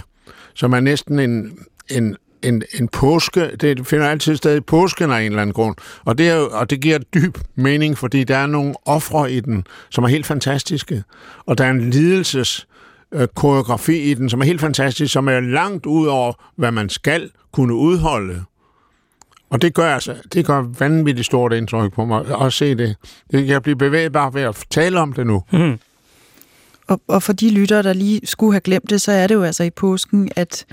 som 0.54 0.74
er 0.74 0.80
næsten 0.80 1.20
en, 1.20 1.58
en 1.90 2.16
en, 2.44 2.64
en 2.80 2.88
påske, 2.88 3.56
det 3.56 3.88
finder 3.88 4.08
altid 4.08 4.36
sted 4.36 4.58
i 4.58 4.62
påsken 4.62 5.12
af 5.12 5.20
en 5.20 5.26
eller 5.26 5.42
anden 5.42 5.54
grund, 5.54 5.76
og 6.06 6.18
det, 6.18 6.30
er, 6.30 6.38
og 6.38 6.70
det 6.70 6.82
giver 6.82 6.98
dyb 6.98 7.38
mening, 7.56 7.98
fordi 7.98 8.24
der 8.24 8.38
er 8.38 8.46
nogle 8.46 8.74
ofre 8.86 9.32
i 9.32 9.40
den, 9.40 9.66
som 9.90 10.04
er 10.04 10.08
helt 10.08 10.26
fantastiske, 10.26 11.04
og 11.46 11.58
der 11.58 11.66
er 11.66 11.70
en 11.70 11.90
lidelses 11.90 12.68
øh, 13.14 13.28
koreografi 13.36 14.12
i 14.12 14.14
den, 14.14 14.30
som 14.30 14.42
er 14.42 14.46
helt 14.46 14.62
fantastisk, 14.62 15.14
som 15.14 15.28
er 15.28 15.40
langt 15.40 15.86
ud 15.86 16.08
over, 16.08 16.34
hvad 16.56 16.72
man 16.72 16.90
skal 16.90 17.32
kunne 17.52 17.74
udholde. 17.74 18.44
Og 19.50 19.62
det 19.62 19.74
gør, 19.74 19.94
altså, 19.94 20.16
det 20.34 20.46
gør 20.46 20.62
vanvittigt 20.80 21.26
stort 21.26 21.54
indtryk 21.54 21.94
på 21.94 22.06
mig 22.06 22.42
at 22.42 22.54
se 22.54 22.76
det. 22.76 22.96
Jeg 23.32 23.46
kan 23.48 23.62
blive 23.62 23.76
bevæget 23.76 24.12
bare 24.12 24.34
ved 24.34 24.42
at 24.42 24.64
tale 24.70 25.00
om 25.00 25.14
det 25.14 25.28
nu. 25.28 25.44
Mm. 25.54 25.80
Og, 26.88 27.02
og 27.08 27.24
for 27.24 27.34
de 27.34 27.50
lyttere, 27.50 27.84
der 27.84 27.94
lige 27.94 28.22
skulle 28.24 28.54
have 28.54 28.62
glemt 28.62 28.90
det, 28.90 29.02
så 29.02 29.12
er 29.12 29.28
det 29.28 29.36
jo 29.36 29.44
altså 29.44 29.64
i 29.64 29.70
påsken, 29.70 30.30
at 30.36 30.66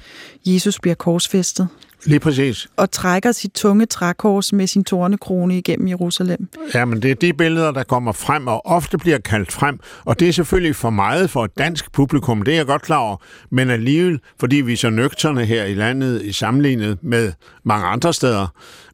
Jesus 0.47 0.81
bliver 0.81 0.95
korsfæstet 0.95 1.69
Lige 2.05 2.21
præcis. 2.21 2.69
og 2.77 2.91
trækker 2.91 3.33
sit 3.33 3.53
tunge 3.53 3.87
trækors 3.87 4.53
med 4.53 4.67
sin 4.67 4.85
tornekrone 4.85 5.59
igennem 5.59 5.89
Jerusalem. 5.89 6.49
Ja, 6.75 6.85
men 6.85 7.03
det 7.03 7.11
er 7.11 7.15
de 7.15 7.33
billeder, 7.33 7.71
der 7.71 7.83
kommer 7.83 8.13
frem, 8.13 8.47
og 8.47 8.67
ofte 8.67 8.99
bliver 8.99 9.19
kaldt 9.19 9.53
frem. 9.53 9.81
Og 10.05 10.21
det 10.21 10.29
er 10.29 10.33
selvfølgelig 10.33 10.77
for 10.77 10.91
meget 10.91 11.31
for 11.31 11.45
et 11.45 11.59
dansk 11.59 11.93
publikum, 11.93 12.43
det 12.43 12.53
er 12.53 12.57
jeg 12.57 12.67
godt 12.67 12.83
klar 12.83 12.97
over. 12.97 13.17
Men 13.51 13.71
alligevel, 13.71 14.21
fordi 14.41 14.57
vi 14.57 14.73
er 14.73 14.77
så 14.77 14.91
nøgterne 14.91 15.45
her 15.45 15.65
i 15.65 15.75
landet 15.75 16.23
i 16.23 16.33
sammenlignet 16.33 16.99
med 17.03 17.33
mange 17.65 17.87
andre 17.87 18.15
steder. 18.15 18.47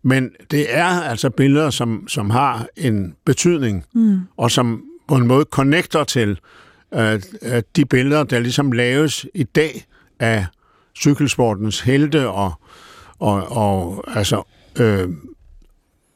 Men 0.03 0.31
det 0.51 0.67
er 0.69 1.03
altså 1.03 1.31
billeder, 1.31 1.71
som, 1.71 2.09
som 2.09 2.31
har 2.31 2.67
en 2.77 3.15
betydning, 3.27 3.85
mm. 3.95 4.21
og 4.37 4.51
som 4.51 4.83
på 5.09 5.15
en 5.15 5.27
måde 5.27 5.45
connecter 5.51 6.05
til 6.05 6.39
øh, 6.95 7.23
øh, 7.43 7.63
de 7.77 7.85
billeder, 7.85 8.25
der 8.25 8.39
ligesom 8.39 8.73
laves 8.73 9.27
i 9.35 9.43
dag 9.43 9.87
af 10.21 10.47
cykelsportens 10.97 11.81
helte 11.81 12.29
og, 12.29 12.53
og, 13.25 13.57
og 13.57 14.05
altså, 14.17 14.43
øh, 14.81 15.09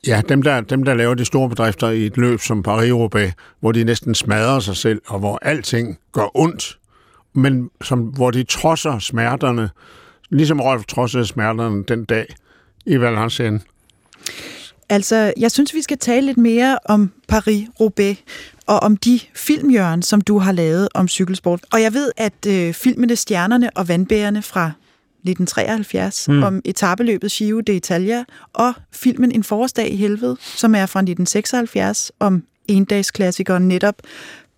ja, 0.06 0.22
dem 0.28 0.42
der, 0.42 0.60
dem, 0.60 0.82
der 0.82 0.94
laver 0.94 1.14
de 1.14 1.24
store 1.24 1.48
bedrifter 1.48 1.88
i 1.88 2.06
et 2.06 2.16
løb 2.16 2.40
som 2.40 2.64
Paris-Roubaix, 2.68 3.32
hvor 3.60 3.72
de 3.72 3.84
næsten 3.84 4.14
smadrer 4.14 4.60
sig 4.60 4.76
selv, 4.76 5.00
og 5.06 5.18
hvor 5.18 5.38
alting 5.42 5.98
gør 6.12 6.36
ondt, 6.36 6.78
men 7.34 7.70
som, 7.82 8.00
hvor 8.00 8.30
de 8.30 8.42
trodser 8.42 8.98
smerterne, 8.98 9.70
ligesom 10.30 10.60
Rolf 10.60 10.84
trodsede 10.84 11.26
smerterne 11.26 11.84
den 11.84 12.04
dag 12.04 12.26
i 12.86 13.00
Valenciennes. 13.00 13.62
Altså, 14.88 15.32
jeg 15.36 15.50
synes, 15.50 15.74
vi 15.74 15.82
skal 15.82 15.98
tale 15.98 16.26
lidt 16.26 16.38
mere 16.38 16.78
om 16.84 17.12
Paris-Roubaix 17.32 18.16
og 18.66 18.80
om 18.80 18.96
de 18.96 19.20
filmjørn, 19.34 20.02
som 20.02 20.20
du 20.20 20.38
har 20.38 20.52
lavet 20.52 20.88
om 20.94 21.08
cykelsport. 21.08 21.60
Og 21.72 21.82
jeg 21.82 21.94
ved, 21.94 22.12
at 22.16 22.46
øh, 22.48 22.74
filmene 22.74 23.16
Stjernerne 23.16 23.70
og 23.76 23.88
Vandbærerne 23.88 24.42
fra 24.42 24.72
1973 25.18 26.28
mm. 26.28 26.42
om 26.42 26.62
etabeløbet 26.64 27.32
Giro 27.32 27.60
d'Italia 27.70 28.24
og 28.52 28.72
filmen 28.92 29.32
En 29.32 29.44
forårsdag 29.44 29.92
i 29.92 29.96
helvede, 29.96 30.36
som 30.40 30.74
er 30.74 30.86
fra 30.86 31.00
1976 31.00 32.12
om 32.20 32.42
endagsklassikeren 32.68 33.68
netop 33.68 33.94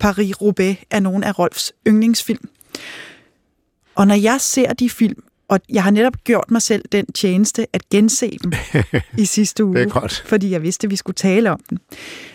Paris-Roubaix 0.04 0.76
er 0.90 1.00
nogle 1.00 1.26
af 1.26 1.38
Rolfs 1.38 1.72
yndlingsfilm. 1.88 2.48
Og 3.94 4.06
når 4.06 4.14
jeg 4.14 4.40
ser 4.40 4.72
de 4.72 4.90
film, 4.90 5.22
og 5.48 5.60
jeg 5.68 5.82
har 5.82 5.90
netop 5.90 6.24
gjort 6.24 6.50
mig 6.50 6.62
selv 6.62 6.84
den 6.92 7.12
tjeneste 7.12 7.66
at 7.72 7.88
gense 7.88 8.38
dem 8.42 8.52
i 9.18 9.24
sidste 9.24 9.64
uge, 9.64 9.74
Det 9.74 9.82
er 9.82 9.88
godt. 10.00 10.24
fordi 10.26 10.50
jeg 10.50 10.62
vidste, 10.62 10.86
at 10.86 10.90
vi 10.90 10.96
skulle 10.96 11.14
tale 11.14 11.50
om 11.50 11.60
den, 11.70 11.78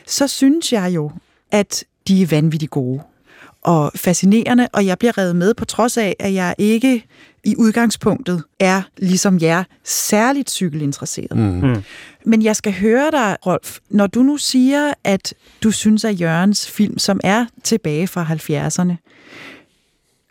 så 0.07 0.27
synes 0.27 0.73
jeg 0.73 0.91
jo, 0.95 1.11
at 1.51 1.83
de 2.07 2.21
er 2.21 2.27
vanvittigt 2.27 2.71
gode 2.71 3.01
og 3.65 3.91
fascinerende, 3.95 4.67
og 4.73 4.85
jeg 4.85 4.97
bliver 4.97 5.17
revet 5.17 5.35
med 5.35 5.53
på 5.53 5.65
trods 5.65 5.97
af, 5.97 6.15
at 6.19 6.33
jeg 6.33 6.55
ikke 6.57 7.05
i 7.43 7.55
udgangspunktet 7.57 8.43
er, 8.59 8.81
ligesom 8.97 9.39
jer, 9.41 9.63
særligt 9.83 10.49
cykelinteresseret. 10.49 11.37
Mm. 11.37 11.83
Men 12.25 12.41
jeg 12.41 12.55
skal 12.55 12.73
høre 12.73 13.11
dig, 13.11 13.37
Rolf, 13.45 13.77
når 13.89 14.07
du 14.07 14.23
nu 14.23 14.37
siger, 14.37 14.93
at 15.03 15.33
du 15.63 15.71
synes, 15.71 16.05
at 16.05 16.21
Jørgens 16.21 16.71
film, 16.71 16.97
som 16.97 17.19
er 17.23 17.45
tilbage 17.63 18.07
fra 18.07 18.23
70'erne, 18.23 18.93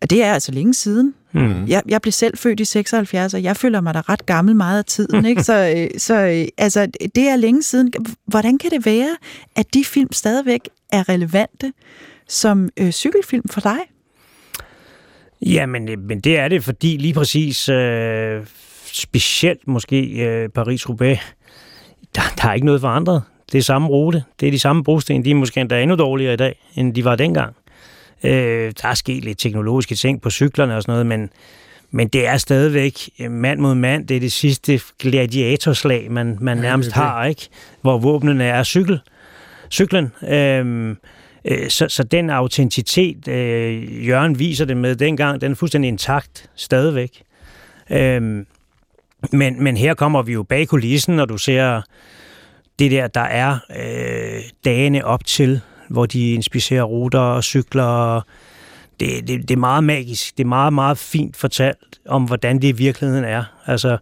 og 0.03 0.11
det 0.11 0.23
er 0.23 0.33
altså 0.33 0.53
længe 0.53 0.75
siden. 0.75 1.15
Mm. 1.33 1.67
Jeg, 1.67 1.83
jeg 1.89 2.03
blev 2.03 2.13
selv 2.13 2.39
født 2.39 2.61
i 2.61 2.65
76, 2.65 3.35
og 3.35 3.43
jeg 3.43 3.57
føler 3.57 3.81
mig 3.81 3.95
da 3.95 4.01
ret 4.01 4.27
gammel 4.27 4.57
meget 4.57 4.79
af 4.79 4.85
tiden. 4.85 5.25
Ikke? 5.25 5.45
Så, 5.51 5.75
øh, 5.77 6.01
så 6.01 6.15
øh, 6.15 6.49
altså, 6.59 6.87
det 7.15 7.29
er 7.29 7.37
længe 7.37 7.63
siden. 7.63 7.93
Hvordan 8.27 8.59
kan 8.59 8.71
det 8.71 8.87
være, 8.87 9.17
at 9.57 9.75
de 9.75 9.85
film 9.85 10.13
stadigvæk 10.13 10.69
er 10.93 11.09
relevante 11.09 11.73
som 12.29 12.69
øh, 12.77 12.91
cykelfilm 12.91 13.49
for 13.51 13.61
dig? 13.61 13.79
Ja, 15.47 15.67
men, 15.67 15.89
øh, 15.89 15.99
men 15.99 16.21
det 16.21 16.39
er 16.39 16.49
det, 16.49 16.65
fordi 16.65 16.97
lige 16.97 17.15
præcis, 17.15 17.69
øh, 17.69 18.41
specielt 18.93 19.69
måske 19.69 20.01
øh, 20.07 20.49
Paris-Roubaix, 20.59 21.19
der, 22.15 22.23
der 22.43 22.49
er 22.49 22.53
ikke 22.55 22.67
noget 22.67 22.81
forandret. 22.81 23.23
Det 23.53 23.59
er 23.59 23.63
samme 23.63 23.89
rute, 23.89 24.25
det 24.41 24.47
er 24.47 24.51
de 24.51 24.59
samme 24.59 24.85
brosten, 24.85 25.25
de 25.25 25.31
er 25.31 25.35
måske 25.35 25.61
endda 25.61 25.83
endnu 25.83 25.97
dårligere 25.97 26.35
i 26.35 26.37
dag, 26.37 26.61
end 26.75 26.95
de 26.95 27.05
var 27.05 27.17
dengang. 27.17 27.57
Øh, 28.25 28.73
der 28.83 28.89
er 28.89 28.95
sket 28.95 29.25
lidt 29.25 29.39
teknologiske 29.39 29.95
ting 29.95 30.23
på 30.23 30.31
cyklerne 30.31 30.77
og 30.77 30.83
sådan 30.83 30.93
noget, 30.93 31.07
men, 31.07 31.31
men 31.91 32.09
det 32.09 32.27
er 32.27 32.37
stadigvæk 32.37 32.99
øh, 33.21 33.31
mand 33.31 33.61
mod 33.61 33.75
mand. 33.75 34.09
Det 34.09 34.17
er 34.17 34.21
det 34.21 34.33
sidste 34.33 34.81
gladiatorslag, 34.99 36.11
man, 36.11 36.39
man 36.41 36.57
Ja, 36.59 36.63
nærmest 36.63 36.87
det 36.87 36.95
det. 36.95 37.03
har, 37.03 37.25
ikke? 37.25 37.49
Hvor 37.81 37.99
våbnene 37.99 38.45
er 38.45 38.63
cykel, 38.63 39.01
cyklen. 39.71 40.13
Øhm, 40.29 40.97
øh, 41.45 41.69
så, 41.69 41.89
så 41.89 42.03
den 42.03 42.31
autenticitet, 42.31 43.29
øh, 43.29 44.07
Jørgen 44.09 44.39
viser 44.39 44.65
det 44.65 44.77
med 44.77 44.97
dengang, 44.97 45.41
den 45.41 45.53
er 45.53 45.57
fuldstændig 45.57 45.89
intakt 45.89 46.51
stadigvæk. 46.55 47.23
Øhm, 47.91 48.47
men, 49.33 49.63
men 49.63 49.77
her 49.77 49.95
kommer 49.95 50.23
vi 50.23 50.33
jo 50.33 50.43
bag 50.43 50.69
kulissen, 50.69 51.17
når 51.17 51.25
du 51.25 51.39
ser 51.39 51.83
det 52.79 52.91
der, 52.91 53.07
der 53.07 53.21
er 53.21 53.59
øh, 53.77 54.43
dagene 54.65 55.05
op 55.05 55.25
til, 55.25 55.61
hvor 55.89 56.07
de 56.07 56.33
inspicerer 56.33 56.83
ruter 56.83 57.19
og 57.19 57.45
cykler. 57.45 57.85
og 57.85 58.23
det, 59.01 59.29
det, 59.29 59.49
det 59.49 59.51
er 59.51 59.59
meget 59.59 59.85
magisk. 59.85 60.39
Det 60.39 60.45
er 60.45 60.49
meget, 60.49 60.73
meget 60.73 60.99
fint 60.99 61.37
fortalt 61.37 62.01
om, 62.07 62.25
hvordan 62.25 62.57
det 62.57 62.69
i 62.69 62.73
virkeligheden 62.73 63.25
er. 63.25 63.45
Altså, 63.67 63.99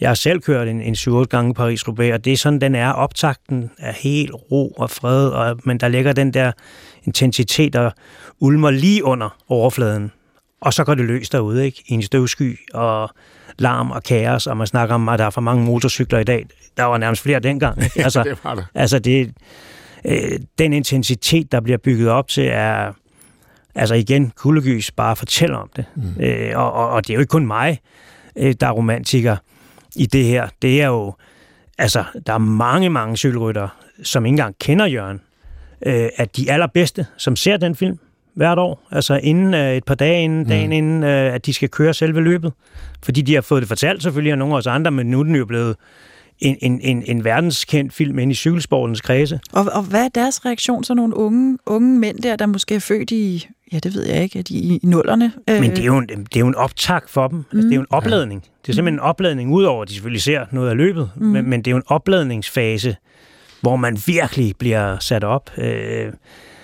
jeg 0.00 0.08
har 0.08 0.14
selv 0.14 0.40
kørt 0.40 0.68
en, 0.68 0.80
en 0.80 0.94
7-8 0.94 1.24
gange 1.24 1.54
Paris-Roubaix, 1.58 2.12
og 2.12 2.24
det 2.24 2.32
er 2.32 2.36
sådan, 2.36 2.60
den 2.60 2.74
er. 2.74 2.90
Optakten 2.90 3.70
er 3.78 3.92
helt 3.92 4.32
ro 4.34 4.68
og 4.68 4.90
fred, 4.90 5.28
og, 5.28 5.60
men 5.64 5.78
der 5.78 5.88
ligger 5.88 6.12
den 6.12 6.34
der 6.34 6.52
intensitet, 7.04 7.72
der 7.72 7.90
ulmer 8.40 8.70
lige 8.70 9.04
under 9.04 9.36
overfladen. 9.48 10.12
Og 10.60 10.72
så 10.72 10.84
går 10.84 10.94
det 10.94 11.04
løs 11.04 11.28
derude, 11.28 11.64
ikke? 11.64 11.82
I 11.86 11.92
en 11.94 12.02
støvsky 12.02 12.58
og 12.74 13.10
larm 13.58 13.90
og 13.90 14.02
kaos, 14.02 14.46
og 14.46 14.56
man 14.56 14.66
snakker 14.66 14.94
om, 14.94 15.08
at 15.08 15.18
der 15.18 15.24
er 15.24 15.30
for 15.30 15.40
mange 15.40 15.64
motorcykler 15.64 16.18
i 16.18 16.24
dag. 16.24 16.46
Der 16.76 16.84
var 16.84 16.98
nærmest 16.98 17.22
flere 17.22 17.40
dengang. 17.40 17.78
Altså, 17.96 18.22
det 18.22 18.38
var 18.44 18.54
det. 18.54 18.64
Altså 18.74 18.98
det, 18.98 19.32
øh, 20.04 20.38
den 20.58 20.72
intensitet, 20.72 21.52
der 21.52 21.60
bliver 21.60 21.78
bygget 21.78 22.08
op 22.10 22.28
til, 22.28 22.48
er 22.52 22.92
altså 23.74 23.94
igen, 23.94 24.32
Kuldegys 24.36 24.90
bare 24.90 25.16
fortæller 25.16 25.56
om 25.56 25.70
det. 25.76 25.84
Mm. 25.96 26.22
Øh, 26.24 26.52
og, 26.54 26.72
og, 26.72 26.88
og 26.88 27.06
det 27.06 27.12
er 27.12 27.14
jo 27.14 27.20
ikke 27.20 27.30
kun 27.30 27.46
mig, 27.46 27.80
øh, 28.36 28.54
der 28.60 28.66
er 28.66 28.72
romantiker 28.72 29.36
i 29.96 30.06
det 30.06 30.24
her. 30.24 30.48
Det 30.62 30.82
er 30.82 30.86
jo, 30.86 31.14
altså, 31.78 32.04
der 32.26 32.32
er 32.32 32.38
mange, 32.38 32.90
mange 32.90 33.16
cykelrytter, 33.16 33.68
som 34.02 34.26
ikke 34.26 34.32
engang 34.32 34.54
kender 34.60 34.86
Jørgen, 34.86 35.20
øh, 35.86 36.08
at 36.16 36.36
de 36.36 36.50
allerbedste, 36.50 37.06
som 37.16 37.36
ser 37.36 37.56
den 37.56 37.76
film 37.76 37.98
hvert 38.34 38.58
år, 38.58 38.86
altså 38.90 39.20
inden 39.22 39.54
øh, 39.54 39.76
et 39.76 39.84
par 39.84 39.94
dage 39.94 40.22
inden, 40.22 40.40
mm. 40.40 40.48
dagen 40.48 40.72
inden, 40.72 41.02
øh, 41.02 41.34
at 41.34 41.46
de 41.46 41.54
skal 41.54 41.68
køre 41.68 41.94
selve 41.94 42.20
løbet. 42.20 42.52
Fordi 43.02 43.22
de 43.22 43.34
har 43.34 43.40
fået 43.40 43.62
det 43.62 43.68
fortalt 43.68 44.02
selvfølgelig 44.02 44.32
af 44.32 44.38
nogle 44.38 44.54
af 44.54 44.58
os 44.58 44.66
andre, 44.66 44.90
men 44.90 45.06
nu 45.06 45.20
er 45.20 45.24
den 45.24 45.36
jo 45.36 45.44
blevet 45.44 45.76
en, 46.38 46.56
en, 46.60 46.80
en, 46.80 47.02
en 47.06 47.24
verdenskendt 47.24 47.92
film 47.92 48.18
ind 48.18 48.32
i 48.32 48.34
cykelsportens 48.34 49.00
kredse. 49.00 49.40
Og, 49.52 49.66
og 49.72 49.82
hvad 49.82 50.04
er 50.04 50.08
deres 50.08 50.46
reaktion, 50.46 50.84
så 50.84 50.94
nogle 50.94 51.16
unge, 51.16 51.58
unge 51.66 51.98
mænd 51.98 52.18
der, 52.18 52.36
der 52.36 52.46
måske 52.46 52.74
er 52.74 52.80
født 52.80 53.10
i, 53.10 53.48
ja, 53.72 53.78
det 53.78 53.94
ved 53.94 54.06
jeg 54.06 54.22
ikke, 54.22 54.38
at 54.38 54.48
de 54.48 54.54
i, 54.54 54.80
nullerne? 54.82 55.32
Øh, 55.50 55.60
Men 55.60 55.70
det 55.70 55.78
er 55.78 55.84
jo 55.84 55.98
en, 55.98 56.08
det 56.08 56.36
er 56.36 56.40
jo 56.40 56.46
en 56.46 56.54
optag 56.54 57.00
for 57.08 57.28
dem. 57.28 57.38
Altså, 57.52 57.66
det 57.66 57.72
er 57.72 57.76
jo 57.76 57.80
en 57.80 57.86
opladning. 57.90 58.42
Det 58.42 58.68
er 58.68 58.74
simpelthen 58.74 58.94
en 58.94 59.00
opladning, 59.00 59.52
udover 59.52 59.82
at 59.82 59.88
de 59.88 59.94
selvfølgelig 59.94 60.22
ser 60.22 60.44
noget 60.50 60.70
af 60.70 60.76
løbet, 60.76 61.10
mm. 61.16 61.26
men, 61.26 61.50
men 61.50 61.60
det 61.60 61.66
er 61.66 61.70
jo 61.70 61.76
en 61.76 61.82
opladningsfase, 61.86 62.96
hvor 63.60 63.76
man 63.76 63.98
virkelig 64.06 64.54
bliver 64.58 64.96
sat 65.00 65.24
op. 65.24 65.50
Øh, 65.58 66.12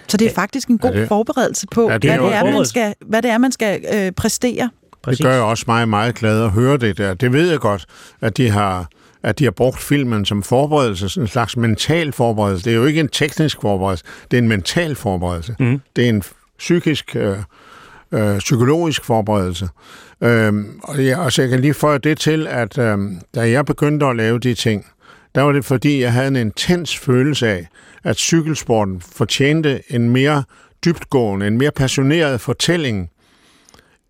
Så 0.08 0.16
det 0.16 0.26
er 0.30 0.34
faktisk 0.34 0.68
en 0.68 0.78
god 0.78 0.90
Ja, 0.92 1.00
det- 1.00 1.08
forberedelse 1.08 1.66
på, 1.70 1.90
Ja, 1.90 1.98
det 1.98 2.10
er 2.10 2.18
hvad, 2.20 2.28
det 2.30 2.36
er, 2.36 2.52
man 2.52 2.64
skal, 2.64 2.94
hvad 3.06 3.22
det 3.22 3.30
er, 3.30 3.38
man 3.38 3.52
skal 3.52 3.84
øh, 3.94 4.12
præstere. 4.12 4.70
præcis. 5.02 5.18
Det 5.18 5.24
gør 5.26 5.32
jeg 5.34 5.42
også 5.42 5.64
mig 5.68 5.88
meget 5.88 6.14
glad 6.14 6.42
at 6.42 6.50
høre 6.50 6.76
det 6.76 6.98
der. 6.98 7.14
Det 7.14 7.32
ved 7.32 7.50
jeg 7.50 7.58
godt, 7.58 7.86
at 8.20 8.36
de 8.36 8.50
har 8.50 8.88
at 9.22 9.38
de 9.38 9.44
har 9.44 9.50
brugt 9.50 9.78
filmen 9.78 10.24
som 10.24 10.42
forberedelse, 10.42 11.08
sådan 11.08 11.24
en 11.24 11.28
slags 11.28 11.56
mental 11.56 12.12
forberedelse. 12.12 12.64
Det 12.64 12.72
er 12.72 12.76
jo 12.76 12.84
ikke 12.84 13.00
en 13.00 13.08
teknisk 13.08 13.58
forberedelse, 13.62 14.04
det 14.30 14.36
er 14.36 14.42
en 14.42 14.48
mental 14.48 14.94
forberedelse. 14.94 15.56
Mm. 15.60 15.80
Det 15.96 16.04
er 16.04 16.08
en 16.08 16.22
psykisk, 16.58 17.16
øh, 17.16 17.38
øh, 18.12 18.38
psykologisk 18.38 19.04
forberedelse. 19.04 19.68
Øh, 20.20 20.52
og, 20.82 21.04
jeg, 21.06 21.18
altså, 21.18 21.36
så 21.36 21.42
jeg 21.42 21.50
kan 21.50 21.60
lige 21.60 21.74
føje 21.74 21.98
det 21.98 22.18
til, 22.18 22.46
at 22.46 22.78
øh, 22.78 22.98
da 23.34 23.50
jeg 23.50 23.66
begyndte 23.66 24.06
at 24.06 24.16
lave 24.16 24.38
de 24.38 24.54
ting, 24.54 24.86
der 25.34 25.42
var 25.42 25.52
det 25.52 25.64
fordi, 25.64 26.00
jeg 26.00 26.12
havde 26.12 26.28
en 26.28 26.36
intens 26.36 26.98
følelse 26.98 27.48
af, 27.48 27.68
at 28.04 28.16
cykelsporten 28.16 29.00
fortjente 29.00 29.82
en 29.88 30.10
mere 30.10 30.44
dybtgående, 30.84 31.46
en 31.46 31.58
mere 31.58 31.70
passioneret 31.70 32.40
fortælling, 32.40 33.10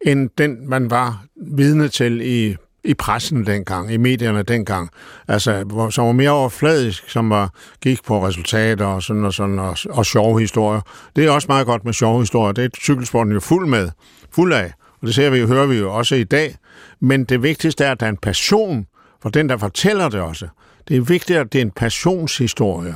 end 0.01 0.31
den, 0.39 0.69
man 0.69 0.91
var 0.91 1.25
vidne 1.37 1.89
til 1.89 2.21
i, 2.21 2.57
i 2.89 2.95
pressen 2.95 3.47
dengang, 3.47 3.93
i 3.93 3.97
medierne 3.97 4.43
dengang. 4.43 4.91
Altså, 5.29 5.65
hvor, 5.65 5.91
som 5.91 6.07
var 6.07 6.13
mere 6.13 6.31
overfladisk, 6.31 7.11
som 7.11 7.31
var, 7.31 7.55
gik 7.83 8.05
på 8.05 8.27
resultater 8.27 8.87
og 8.87 9.03
sådan 9.03 9.25
og 9.25 9.35
sådan, 9.35 9.59
og, 9.59 9.77
og 9.91 10.07
sjove 10.07 10.41
historier. 10.41 10.81
Det 11.17 11.25
er 11.25 11.31
også 11.31 11.47
meget 11.49 11.67
godt 11.67 11.85
med 11.85 11.93
sjove 11.93 12.21
historier. 12.21 12.53
Det 12.53 12.65
er 12.65 12.69
cykelsporten 12.81 13.33
jo 13.33 13.41
fuld 13.41 13.69
med, 13.69 13.91
fuld 14.31 14.53
af. 14.53 14.73
Og 15.01 15.07
det 15.07 15.15
ser 15.15 15.31
vi 15.31 15.39
jo, 15.39 15.47
hører 15.47 15.67
vi 15.67 15.79
jo 15.79 15.95
også 15.95 16.15
i 16.15 16.25
dag. 16.25 16.57
Men 17.01 17.25
det 17.25 17.43
vigtigste 17.43 17.85
er, 17.85 17.93
at 17.93 18.01
der 18.01 18.07
er 18.07 18.11
en 18.11 18.17
passion 18.17 18.87
for 19.23 19.29
den, 19.29 19.49
der 19.49 19.57
fortæller 19.57 20.09
det 20.09 20.21
også. 20.21 20.49
Det 20.89 20.97
er 20.97 21.01
vigtigt, 21.01 21.39
at 21.39 21.53
det 21.53 21.59
er 21.59 21.63
en 21.63 21.71
passionshistorie. 21.71 22.95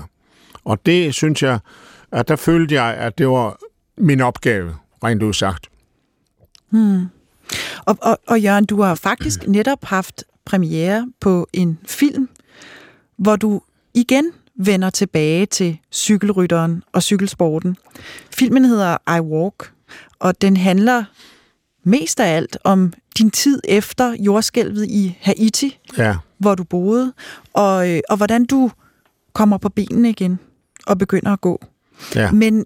Og 0.65 0.87
det 0.87 1.15
synes 1.15 1.43
jeg, 1.43 1.59
at 2.13 2.29
der 2.29 2.37
følte 2.37 2.75
jeg, 2.75 2.95
at 2.95 3.19
det 3.19 3.29
var 3.29 3.59
min 3.99 4.21
opgave, 4.21 4.75
rent 5.05 5.23
udsagt. 5.23 5.69
Hmm. 6.71 7.07
Og, 7.85 7.99
og, 8.01 8.19
og 8.29 8.41
Jørgen, 8.41 8.65
du 8.65 8.83
har 8.83 8.95
faktisk 8.95 9.49
netop 9.49 9.85
haft 9.85 10.25
premiere 10.45 11.09
på 11.21 11.49
en 11.53 11.79
film, 11.87 12.29
hvor 13.17 13.37
du 13.37 13.61
igen 13.95 14.33
vender 14.57 14.91
tilbage 14.91 15.47
til 15.47 15.79
cykelrytteren 15.93 16.83
og 16.93 17.03
cykelsporten. 17.03 17.77
Filmen 18.31 18.65
hedder 18.65 19.17
I 19.17 19.21
Walk, 19.21 19.73
og 20.19 20.43
den 20.43 20.57
handler 20.57 21.05
mest 21.85 22.21
af 22.21 22.37
alt 22.37 22.59
om 22.65 22.93
din 23.19 23.31
tid 23.31 23.61
efter 23.65 24.17
jordskælvet 24.21 24.87
i 24.87 25.19
Haiti, 25.21 25.79
ja. 25.99 26.17
hvor 26.39 26.55
du 26.55 26.65
boede, 26.65 27.13
og, 27.53 27.91
øh, 27.91 28.01
og 28.09 28.17
hvordan 28.17 28.45
du 28.45 28.71
kommer 29.33 29.59
på 29.59 29.69
benene 29.69 30.11
igen 30.11 30.39
og 30.87 30.99
begynder 30.99 31.33
at 31.33 31.41
gå. 31.41 31.63
Ja. 32.15 32.31
Men 32.31 32.65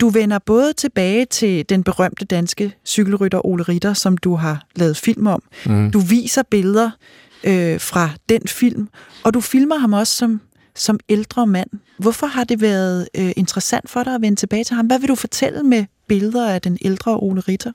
du 0.00 0.08
vender 0.08 0.38
både 0.38 0.72
tilbage 0.72 1.24
til 1.24 1.68
den 1.68 1.84
berømte 1.84 2.24
danske 2.24 2.74
cykelrytter 2.86 3.46
Ole 3.46 3.62
Ritter, 3.62 3.92
som 3.92 4.16
du 4.16 4.34
har 4.34 4.66
lavet 4.76 4.96
film 4.96 5.26
om. 5.26 5.42
Mm. 5.66 5.90
Du 5.90 5.98
viser 5.98 6.42
billeder 6.50 6.90
øh, 7.44 7.80
fra 7.80 8.10
den 8.28 8.40
film, 8.48 8.88
og 9.24 9.34
du 9.34 9.40
filmer 9.40 9.78
ham 9.78 9.92
også 9.92 10.16
som, 10.16 10.40
som 10.74 11.00
ældre 11.08 11.46
mand. 11.46 11.70
Hvorfor 11.98 12.26
har 12.26 12.44
det 12.44 12.60
været 12.60 13.08
øh, 13.18 13.32
interessant 13.36 13.90
for 13.90 14.02
dig 14.02 14.14
at 14.14 14.22
vende 14.22 14.36
tilbage 14.36 14.64
til 14.64 14.76
ham? 14.76 14.86
Hvad 14.86 14.98
vil 14.98 15.08
du 15.08 15.14
fortælle 15.14 15.62
med 15.62 15.84
billeder 16.08 16.50
af 16.50 16.60
den 16.60 16.78
ældre 16.84 17.16
Ole 17.16 17.40
Ritter? 17.40 17.72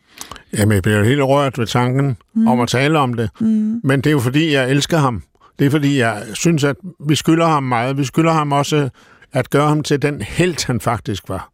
Jamen, 0.58 0.76
jeg 0.76 0.84
bliver 0.84 1.04
helt 1.04 1.22
rørt 1.22 1.60
ved 1.60 1.68
tanken 1.68 2.18
mm. 2.34 2.48
om 2.48 2.60
at 2.60 2.70
tale 2.70 3.00
om 3.00 3.14
det. 3.14 3.30
Mm. 3.40 3.82
Men 3.84 4.02
det 4.02 4.08
er 4.08 4.12
jo 4.12 4.20
fordi, 4.20 4.54
jeg 4.54 4.70
elsker 4.70 4.98
ham. 4.98 5.24
Det 5.60 5.68
er 5.68 5.72
fordi, 5.72 6.00
jeg 6.00 6.24
synes, 6.34 6.64
at 6.64 6.76
vi 7.08 7.16
skylder 7.16 7.48
ham 7.48 7.64
meget. 7.64 7.98
Vi 7.98 8.06
skylder 8.06 8.34
ham 8.34 8.52
også 8.52 8.90
at 9.32 9.50
gøre 9.50 9.68
ham 9.68 9.84
til 9.84 10.02
den 10.02 10.22
held, 10.22 10.68
han 10.68 10.82
faktisk 10.82 11.30
var. 11.30 11.52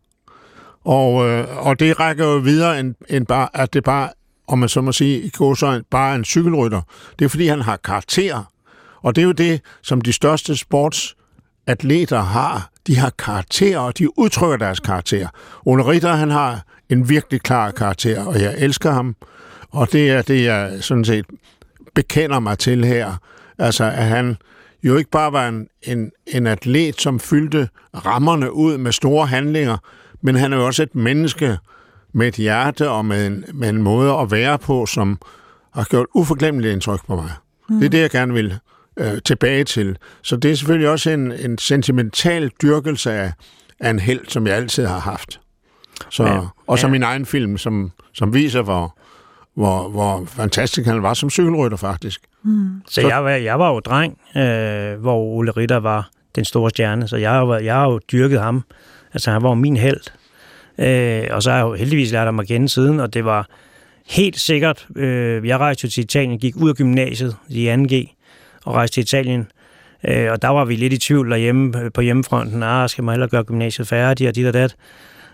Og, 0.86 1.28
øh, 1.28 1.68
og 1.68 1.80
det 1.80 2.00
rækker 2.00 2.26
jo 2.26 2.38
videre 2.38 2.80
end, 2.80 2.96
end 3.10 3.26
bare, 3.26 3.50
at 3.54 3.74
det 3.74 3.84
bare, 3.84 4.10
om 4.48 4.60
man 4.60 4.70
så 4.70 4.82
må 4.82 4.92
sige, 4.92 5.30
går 5.30 5.54
så 5.54 5.82
bare 5.92 6.16
en 6.16 6.26
cykelrytter. 6.26 6.82
Det 7.20 7.26
er 7.26 7.30
fordi, 7.30 7.48
han 7.48 7.62
har 7.62 7.78
karakter. 7.78 8.52
Og 9.02 9.16
det 9.16 9.22
er 9.22 9.26
jo 9.26 9.32
det, 9.32 9.62
som 9.82 10.02
de 10.02 10.14
største 10.14 10.56
sportsatleter 10.58 12.22
har. 12.22 12.70
De 12.88 12.98
har 12.98 13.10
karakter, 13.10 13.78
og 13.78 13.98
de 13.98 14.20
udtrykker 14.20 14.58
deres 14.58 14.80
karakter. 14.80 15.28
Ole 15.66 15.86
Ritter, 15.86 16.14
han 16.14 16.32
har 16.32 16.66
en 16.90 17.10
virkelig 17.10 17.42
klar 17.42 17.72
karakter, 17.72 18.26
og 18.26 18.42
jeg 18.42 18.56
elsker 18.58 18.92
ham. 18.92 19.16
Og 19.72 19.92
det 19.92 20.10
er 20.10 20.22
det, 20.22 20.44
jeg 20.44 20.78
sådan 20.82 21.06
set 21.06 21.26
bekender 21.96 22.40
mig 22.40 22.58
til 22.58 22.86
her. 22.86 23.14
Altså, 23.58 23.84
at 23.84 24.06
han 24.06 24.38
jo 24.84 24.98
ikke 24.98 25.10
bare 25.10 25.32
var 25.32 25.48
en, 25.48 25.68
en, 25.84 26.12
en 26.28 26.48
atlet, 26.48 27.02
som 27.02 27.20
fyldte 27.20 27.70
rammerne 28.06 28.54
ud 28.54 28.78
med 28.78 28.92
store 28.92 29.28
handlinger, 29.28 29.78
men 30.26 30.36
han 30.36 30.54
er 30.54 30.58
jo 30.58 30.66
også 30.66 30.84
et 30.84 30.96
menneske 30.96 31.58
med 32.14 32.28
et 32.28 32.36
hjerte 32.36 32.90
og 32.90 33.06
med 33.06 33.28
en, 33.28 33.46
med 33.54 33.70
en 33.70 33.84
måde 33.84 34.14
at 34.14 34.32
være 34.32 34.58
på, 34.60 34.86
som 34.86 35.20
har 35.74 35.84
gjort 35.84 36.06
uforglemmeligt 36.14 36.74
indtryk 36.74 37.06
på 37.08 37.16
mig. 37.16 37.32
Mm. 37.70 37.80
Det 37.80 37.86
er 37.86 37.90
det, 37.90 38.02
jeg 38.02 38.10
gerne 38.10 38.34
vil 38.34 38.58
øh, 38.98 39.22
tilbage 39.26 39.64
til. 39.64 39.98
Så 40.22 40.36
det 40.36 40.52
er 40.52 40.56
selvfølgelig 40.56 40.90
også 40.90 41.10
en, 41.10 41.32
en 41.32 41.58
sentimental 41.58 42.52
dyrkelse 42.62 43.12
af, 43.12 43.34
af 43.80 43.90
en 43.90 44.00
held, 44.00 44.28
som 44.28 44.48
jeg 44.48 44.56
altid 44.56 44.86
har 44.86 45.00
haft. 45.00 45.40
Så, 46.10 46.24
ja, 46.24 46.42
og 46.68 46.80
som 46.80 46.90
ja. 46.90 46.92
min 46.92 47.04
egen 47.04 47.26
film, 47.26 47.58
som, 47.58 47.92
som 48.14 48.34
viser, 48.34 48.62
hvor, 48.62 48.98
hvor, 49.56 49.90
hvor 49.90 50.26
fantastisk 50.26 50.88
han 50.88 51.04
var 51.04 51.14
som 51.14 51.30
cykelrytter, 51.30 51.78
faktisk. 51.78 52.22
Mm. 52.44 52.82
Så, 52.88 53.02
så 53.02 53.08
jeg, 53.08 53.24
var, 53.24 53.30
jeg 53.30 53.60
var 53.60 53.70
jo 53.74 53.80
dreng, 53.80 54.18
øh, 54.38 55.02
hvor 55.02 55.18
Ole 55.18 55.52
Ritter 55.52 55.78
var 55.78 56.10
den 56.36 56.46
store 56.46 56.70
stjerne, 56.70 57.08
så 57.08 57.18
jeg, 57.18 57.32
har, 57.32 57.58
jeg 57.58 57.76
har 57.76 57.86
jo 57.86 58.00
dyrket 58.12 58.42
ham 58.42 58.64
Altså, 59.16 59.32
han 59.32 59.44
var 59.44 59.50
jo 59.50 59.56
min 59.56 59.78
held. 59.78 60.02
Øh, 60.78 61.24
og 61.32 61.44
så 61.44 61.52
har 61.52 61.58
jeg 61.58 61.64
jo 61.64 61.74
heldigvis 61.74 62.12
lært 62.12 62.26
ham 62.26 62.40
at 62.40 62.48
kende 62.48 62.70
siden, 62.70 63.00
og 63.00 63.14
det 63.14 63.26
var 63.26 63.48
helt 64.06 64.40
sikkert. 64.40 64.88
Øh, 64.96 65.48
jeg 65.48 65.58
rejste 65.58 65.88
til 65.88 66.04
Italien, 66.04 66.40
gik 66.40 66.56
ud 66.56 66.70
af 66.70 66.76
gymnasiet 66.76 67.36
i 67.50 67.74
2G 67.74 68.16
og 68.66 68.74
rejste 68.74 68.96
til 68.96 69.02
Italien. 69.02 69.48
Øh, 70.08 70.32
og 70.32 70.42
der 70.42 70.48
var 70.48 70.66
vi 70.66 70.76
lidt 70.76 70.94
i 70.94 70.98
tvivl 70.98 71.30
derhjemme 71.30 71.82
øh, 71.82 71.92
på 71.92 72.02
hjemmefronten. 72.02 72.64
Ah, 72.64 72.90
skal 72.90 73.04
man 73.04 73.14
hellere 73.14 73.30
gøre 73.30 73.44
gymnasiet 73.44 73.88
færdigt 73.88 74.28
og 74.28 74.36
dit 74.36 74.48
og 74.48 74.54
dat. 74.54 74.76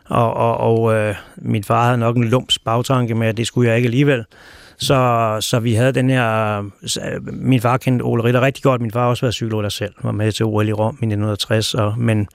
Og, 0.05 0.33
og, 0.33 0.57
og 0.57 0.93
øh, 0.93 1.15
min 1.37 1.63
far 1.63 1.85
havde 1.85 1.97
nok 1.97 2.17
en 2.17 2.23
lums 2.23 2.59
bagtanke 2.59 3.15
med, 3.15 3.27
at 3.27 3.37
det 3.37 3.47
skulle 3.47 3.69
jeg 3.69 3.77
ikke 3.77 3.87
alligevel. 3.87 4.25
Så, 4.81 5.37
så 5.41 5.59
vi 5.59 5.73
havde 5.73 5.91
den 5.91 6.09
her... 6.09 6.61
Min 7.31 7.61
far 7.61 7.77
kendte 7.77 8.03
Ole 8.03 8.23
Ritter 8.23 8.41
rigtig 8.41 8.63
godt. 8.63 8.81
Min 8.81 8.91
far 8.91 9.01
har 9.01 9.09
også 9.09 9.21
været 9.21 9.33
cykelrytter 9.33 9.69
selv. 9.69 9.93
Var 10.03 10.11
med 10.11 10.31
til 10.31 10.45
OL 10.45 10.67
i 10.67 10.73
Rom 10.73 10.93
i 10.93 11.05
1960, 11.05 11.73
og, 11.73 11.93
men 11.97 12.27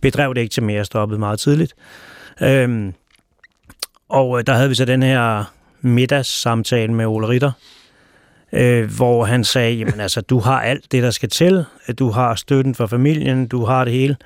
bedrev 0.00 0.34
det 0.34 0.40
ikke 0.40 0.52
til 0.52 0.62
mere. 0.62 0.84
Stoppede 0.84 1.18
meget 1.18 1.40
tidligt. 1.40 1.74
Øhm, 2.40 2.94
og 4.08 4.38
øh, 4.38 4.46
der 4.46 4.54
havde 4.54 4.68
vi 4.68 4.74
så 4.74 4.84
den 4.84 5.02
her 5.02 5.44
middagssamtale 5.80 6.92
med 6.92 7.06
Ole 7.06 7.28
Ritter, 7.28 7.52
øh, 8.52 8.96
hvor 8.96 9.24
han 9.24 9.44
sagde, 9.44 9.74
jamen 9.74 10.00
altså, 10.00 10.20
du 10.20 10.38
har 10.38 10.60
alt 10.60 10.92
det, 10.92 11.02
der 11.02 11.10
skal 11.10 11.28
til. 11.28 11.64
Du 11.98 12.10
har 12.10 12.34
støtten 12.34 12.74
for 12.74 12.86
familien, 12.86 13.46
du 13.46 13.64
har 13.64 13.84
det 13.84 13.92
hele. 13.92 14.16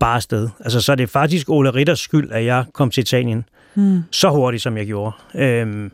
Bare 0.00 0.20
sted. 0.20 0.48
Altså, 0.60 0.80
så 0.80 0.92
er 0.92 0.96
det 0.96 1.10
faktisk 1.10 1.48
Ole 1.48 1.74
Ritters 1.74 2.00
skyld, 2.00 2.32
at 2.32 2.44
jeg 2.44 2.64
kom 2.72 2.90
til 2.90 3.00
Italien 3.00 3.44
mm. 3.74 4.02
så 4.10 4.28
hurtigt, 4.28 4.62
som 4.62 4.76
jeg 4.76 4.86
gjorde. 4.86 5.12
Øhm, 5.34 5.92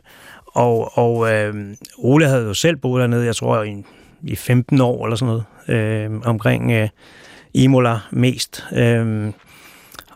og, 0.57 0.97
og 0.97 1.33
øh, 1.33 1.55
Ole 1.97 2.27
havde 2.27 2.43
jo 2.43 2.53
selv 2.53 2.77
boet 2.77 3.01
dernede, 3.01 3.25
jeg 3.25 3.35
tror, 3.35 3.63
i, 3.63 3.83
i 4.23 4.35
15 4.35 4.81
år 4.81 5.05
eller 5.05 5.15
sådan 5.15 5.43
noget, 5.67 6.11
øh, 6.13 6.21
omkring 6.25 6.71
øh, 6.71 6.89
Imola 7.53 7.99
mest. 8.11 8.65
Øh, 8.73 9.31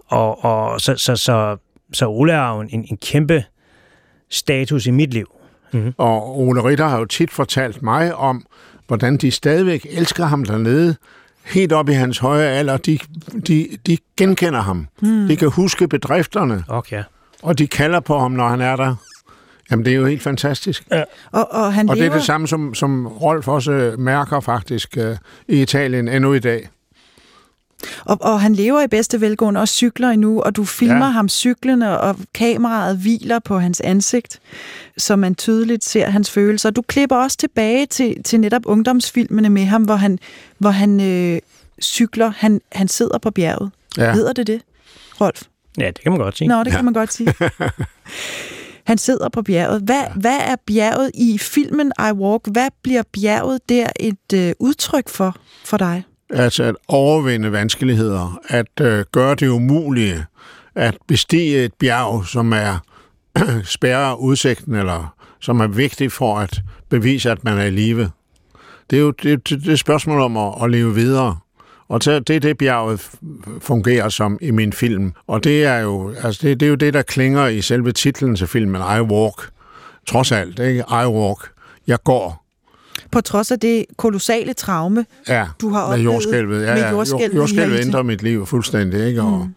og 0.08 0.46
og 0.46 0.82
så, 0.82 0.96
så, 0.96 1.16
så, 1.16 1.58
så 1.94 2.08
Ole 2.08 2.34
er 2.34 2.56
jo 2.56 2.62
en, 2.62 2.86
en 2.90 2.98
kæmpe 2.98 3.44
status 4.30 4.86
i 4.86 4.92
mit 4.92 5.14
liv. 5.14 5.28
Mm-hmm. 5.74 5.94
Og 5.98 6.40
Ole 6.40 6.64
Ritter 6.64 6.88
har 6.88 7.00
jo 7.00 7.06
tit 7.06 7.32
fortalt 7.32 7.82
mig 7.82 8.16
om, 8.16 8.46
hvordan 8.88 9.18
de 9.18 9.32
stadigvæk 9.32 9.88
elsker 9.90 10.26
ham 10.26 10.46
dernede, 10.46 10.96
helt 11.46 11.72
op 11.72 11.90
i 11.90 11.94
hans 11.94 12.18
høje 12.18 12.46
alder. 12.46 12.78
De, 12.78 13.00
de, 13.48 13.68
de 13.88 13.98
genkender 14.18 14.62
ham. 14.62 14.88
Mm. 15.02 15.28
De 15.28 15.36
kan 15.36 15.50
huske 15.50 15.88
bedrifterne. 15.88 16.64
Okay. 16.68 17.04
Og 17.44 17.58
de 17.58 17.68
kalder 17.68 18.00
på 18.00 18.20
ham, 18.20 18.32
når 18.32 18.48
han 18.48 18.62
er 18.62 18.76
der. 18.76 18.96
Jamen, 19.72 19.86
det 19.86 19.94
er 19.94 19.98
jo 19.98 20.06
helt 20.06 20.24
fantastisk. 20.24 20.84
Ja. 20.92 21.04
Og, 21.32 21.52
og, 21.52 21.74
han 21.74 21.90
og 21.90 21.96
lever... 21.96 22.06
det 22.06 22.14
er 22.14 22.18
det 22.18 22.26
samme, 22.26 22.48
som, 22.48 22.74
som 22.74 23.08
Rolf 23.08 23.48
også 23.48 23.96
mærker 23.98 24.40
faktisk 24.40 24.98
uh, 24.98 25.16
i 25.48 25.62
Italien 25.62 26.08
endnu 26.08 26.34
i 26.34 26.40
dag. 26.40 26.70
Og, 28.06 28.18
og 28.22 28.42
han 28.42 28.54
lever 28.54 28.82
i 28.82 28.88
bedste 28.88 29.22
velgående 29.22 29.62
og 29.62 29.68
cykler 29.68 30.10
endnu, 30.10 30.42
og 30.42 30.56
du 30.56 30.66
filmer 30.66 31.06
ja. 31.06 31.12
ham 31.12 31.30
cyklende, 31.30 32.00
og 32.00 32.16
kameraet 32.34 32.98
hviler 32.98 33.40
på 33.40 33.60
hans 33.60 33.82
ansigt, 33.82 34.40
så 34.98 35.16
man 35.16 35.36
tydeligt 35.36 35.84
ser 35.84 36.10
hans 36.10 36.32
følelser. 36.32 36.70
Du 36.70 36.82
klipper 36.82 37.16
også 37.16 37.38
tilbage 37.38 37.86
til, 37.86 38.24
til 38.24 38.40
netop 38.40 38.62
ungdomsfilmene 38.66 39.50
med 39.50 39.66
ham, 39.66 39.84
hvor 39.84 39.96
han, 39.96 40.20
hvor 40.58 40.70
han 40.70 41.02
øh, 41.02 41.40
cykler. 41.82 42.34
Han, 42.38 42.62
han 42.72 42.88
sidder 42.88 43.18
på 43.18 43.32
bjerget. 43.32 43.72
Ja. 43.98 44.14
Hedder 44.14 44.34
det 44.34 44.48
det, 44.48 44.62
Rolf? 45.22 45.42
Ja, 45.78 45.88
det 45.88 46.02
kan 46.02 46.12
man 46.12 46.22
godt 46.22 46.38
sige. 46.38 46.48
Nå, 46.48 46.60
det 46.60 46.68
kan 46.68 46.80
ja. 46.80 46.82
man 46.82 46.94
godt 46.94 47.14
sige. 47.14 47.34
Han 48.92 48.98
sidder 48.98 49.30
på 49.30 49.42
bjerget. 49.42 49.82
Hvad, 49.82 50.02
ja. 50.02 50.14
hvad 50.16 50.38
er 50.40 50.56
bjerget 50.68 51.12
i 51.14 51.38
filmen 51.38 51.92
I 52.00 52.12
Walk? 52.12 52.48
Hvad 52.48 52.70
bliver 52.84 53.04
bjerget 53.14 53.70
der 53.70 53.90
et 54.00 54.34
øh, 54.34 54.54
udtryk 54.60 55.10
for 55.10 55.36
for 55.66 55.78
dig? 55.78 56.04
Altså 56.30 56.64
at 56.64 56.76
overvinde 56.88 57.52
vanskeligheder, 57.52 58.40
at 58.48 58.82
øh, 58.82 59.06
gøre 59.12 59.36
det 59.36 59.48
umulige, 59.48 60.26
at 60.76 60.98
bestige 61.08 61.64
et 61.64 61.74
bjerg, 61.74 62.26
som 62.26 62.54
er 62.54 62.78
spærrer 63.76 64.16
udsigten, 64.16 64.76
eller 64.76 65.16
som 65.42 65.60
er 65.60 65.68
vigtigt 65.68 66.14
for 66.14 66.40
at 66.40 66.62
bevise, 66.90 67.32
at 67.32 67.44
man 67.44 67.58
er 67.58 67.66
i 67.66 67.72
live. 67.72 68.10
Det 68.90 68.98
er 68.98 69.02
jo 69.02 69.12
det, 69.12 69.50
det, 69.50 69.64
det 69.64 69.72
er 69.72 69.76
spørgsmål 69.76 70.22
om 70.22 70.38
at, 70.38 70.54
at 70.64 70.72
leve 70.72 70.96
videre. 70.96 71.38
Og 71.92 72.06
det 72.06 72.30
er 72.30 72.40
det, 72.40 72.58
bjerget 72.58 73.10
fungerer 73.62 74.10
som 74.10 74.38
i 74.42 74.52
min 74.52 74.74
film. 74.74 75.14
Og 75.28 75.44
det 75.44 75.66
er 75.66 75.78
jo, 75.78 76.14
altså 76.24 76.40
det, 76.48 76.60
det 76.60 76.66
er 76.66 76.70
jo 76.70 76.76
det, 76.76 76.94
der 76.94 77.02
klinger 77.02 77.48
i 77.48 77.62
selve 77.62 77.92
titlen 77.92 78.36
til 78.36 78.48
filmen, 78.48 78.82
I 78.82 79.02
Walk. 79.02 79.50
Trods 80.08 80.32
alt, 80.32 80.60
ikke? 80.60 80.84
I 80.90 81.06
Walk. 81.06 81.52
Jeg 81.88 82.04
går. 82.04 82.46
På 83.12 83.22
trods 83.22 83.52
af 83.52 83.60
det 83.60 83.86
kolossale 83.98 84.54
traume, 84.54 85.06
ja, 85.28 85.48
du 85.62 85.70
har 85.70 85.82
oplevet 85.82 86.06
med 86.06 86.12
jordskælvet. 86.12 86.66
Ja, 86.66 86.76
med 86.76 86.90
jordskælvet, 86.90 87.36
jordskælvet 87.36 87.80
ændrer 87.80 88.04
mit 88.04 88.24
liv 88.24 88.46
fuldstændig, 88.46 89.08
ikke? 89.08 89.22
Og, 89.22 89.46
mm. 89.46 89.54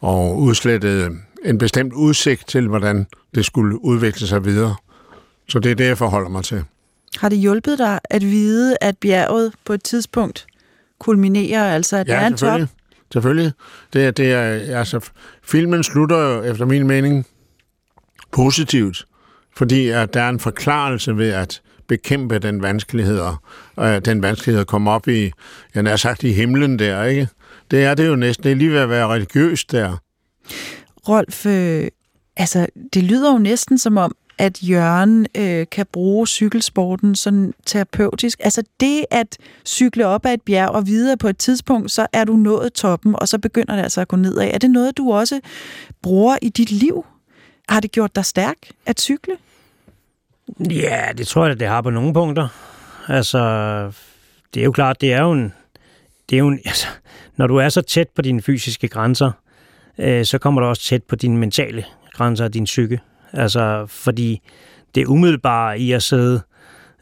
og 0.00 0.38
udslettede 0.38 1.10
en 1.44 1.58
bestemt 1.58 1.92
udsigt 1.92 2.48
til, 2.48 2.68
hvordan 2.68 3.06
det 3.34 3.44
skulle 3.44 3.84
udvikle 3.84 4.26
sig 4.26 4.44
videre. 4.44 4.74
Så 5.48 5.58
det 5.58 5.70
er 5.70 5.74
det, 5.74 5.86
jeg 5.86 5.98
forholder 5.98 6.28
mig 6.28 6.44
til. 6.44 6.64
Har 7.16 7.28
det 7.28 7.38
hjulpet 7.38 7.78
dig 7.78 7.98
at 8.04 8.22
vide, 8.22 8.76
at 8.80 8.98
bjerget 8.98 9.52
på 9.64 9.72
et 9.72 9.82
tidspunkt 9.82 10.46
kulminerer, 11.02 11.74
altså 11.74 11.96
at 11.96 12.08
ja, 12.08 12.12
der 12.12 12.18
er 12.18 12.26
en 12.26 12.36
top? 12.36 12.60
selvfølgelig. 13.12 13.52
Det 13.92 14.06
er, 14.06 14.10
det 14.10 14.32
er, 14.32 14.78
altså, 14.78 15.00
filmen 15.42 15.82
slutter 15.82 16.18
jo 16.18 16.42
efter 16.42 16.64
min 16.64 16.86
mening 16.86 17.26
positivt, 18.32 19.06
fordi 19.56 19.88
at 19.88 20.14
der 20.14 20.22
er 20.22 20.28
en 20.28 20.40
forklarelse 20.40 21.16
ved, 21.16 21.30
at 21.30 21.62
bekæmpe 21.88 22.38
den 22.38 22.62
vanskeligheder, 22.62 23.42
øh, 23.80 24.00
den 24.04 24.22
vanskelighed 24.22 24.60
at 24.60 24.66
komme 24.66 24.90
op 24.90 25.08
i, 25.08 25.32
jeg 25.74 25.84
har 25.84 25.96
sagt, 25.96 26.22
i 26.22 26.32
himlen 26.32 26.78
der, 26.78 27.04
ikke? 27.04 27.28
Det 27.70 27.84
er 27.84 27.94
det 27.94 28.08
jo 28.08 28.16
næsten. 28.16 28.44
Det 28.44 28.52
er 28.52 28.56
lige 28.56 28.70
ved 28.70 28.78
at 28.78 28.88
være 28.88 29.08
religiøst 29.08 29.72
der. 29.72 29.96
Rolf, 31.08 31.46
øh, 31.46 31.88
altså, 32.36 32.66
det 32.94 33.04
lyder 33.04 33.32
jo 33.32 33.38
næsten 33.38 33.78
som 33.78 33.96
om, 33.96 34.14
at 34.42 34.62
Jørgen 34.62 35.26
øh, 35.36 35.66
kan 35.70 35.86
bruge 35.92 36.26
cykelsporten 36.26 37.14
sådan 37.14 37.54
terapeutisk. 37.66 38.40
Altså 38.44 38.62
det 38.80 39.04
at 39.10 39.38
cykle 39.66 40.06
op 40.06 40.26
ad 40.26 40.34
et 40.34 40.42
bjerg 40.42 40.70
og 40.70 40.86
videre 40.86 41.16
på 41.16 41.28
et 41.28 41.38
tidspunkt, 41.38 41.90
så 41.90 42.06
er 42.12 42.24
du 42.24 42.36
nået 42.36 42.72
toppen, 42.72 43.14
og 43.18 43.28
så 43.28 43.38
begynder 43.38 43.76
det 43.76 43.82
altså 43.82 44.00
at 44.00 44.08
gå 44.08 44.16
nedad. 44.16 44.50
Er 44.54 44.58
det 44.58 44.70
noget, 44.70 44.96
du 44.96 45.12
også 45.12 45.40
bruger 46.02 46.38
i 46.42 46.48
dit 46.48 46.70
liv? 46.70 47.06
Har 47.68 47.80
det 47.80 47.92
gjort 47.92 48.16
dig 48.16 48.24
stærk 48.24 48.56
at 48.86 49.00
cykle? 49.00 49.34
Ja, 50.70 51.06
det 51.18 51.26
tror 51.26 51.46
jeg, 51.46 51.60
det 51.60 51.68
har 51.68 51.82
på 51.82 51.90
nogle 51.90 52.14
punkter. 52.14 52.48
Altså, 53.08 53.38
det 54.54 54.60
er 54.60 54.64
jo 54.64 54.72
klart, 54.72 55.00
det 55.00 55.12
er 55.12 55.22
jo 55.22 55.32
en... 55.32 55.52
Det 56.30 56.36
er 56.36 56.38
jo 56.38 56.48
en 56.48 56.60
altså, 56.66 56.86
når 57.36 57.46
du 57.46 57.56
er 57.56 57.68
så 57.68 57.82
tæt 57.82 58.08
på 58.08 58.22
dine 58.22 58.42
fysiske 58.42 58.88
grænser, 58.88 59.32
øh, 59.98 60.24
så 60.24 60.38
kommer 60.38 60.60
du 60.60 60.66
også 60.66 60.82
tæt 60.82 61.02
på 61.02 61.16
dine 61.16 61.36
mentale 61.36 61.84
grænser 62.12 62.44
og 62.44 62.54
din 62.54 62.64
psyke. 62.64 63.00
Altså, 63.32 63.86
fordi 63.88 64.40
det 64.94 65.06
umiddelbare 65.06 65.78
i 65.78 65.92
at 65.92 66.02
sidde, 66.02 66.40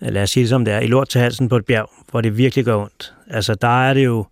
lad 0.01 0.23
os 0.23 0.31
sige 0.31 0.43
det 0.43 0.49
som 0.49 0.65
det 0.65 0.75
er, 0.75 0.81
i 0.81 0.87
lort 0.87 1.09
til 1.09 1.21
halsen 1.21 1.49
på 1.49 1.57
et 1.57 1.65
bjerg, 1.65 1.91
hvor 2.11 2.21
det 2.21 2.37
virkelig 2.37 2.65
gør 2.65 2.77
ondt. 2.77 3.15
Altså, 3.31 3.55
der 3.55 3.89
er 3.89 3.95
det 3.95 4.05
jo, 4.05 4.25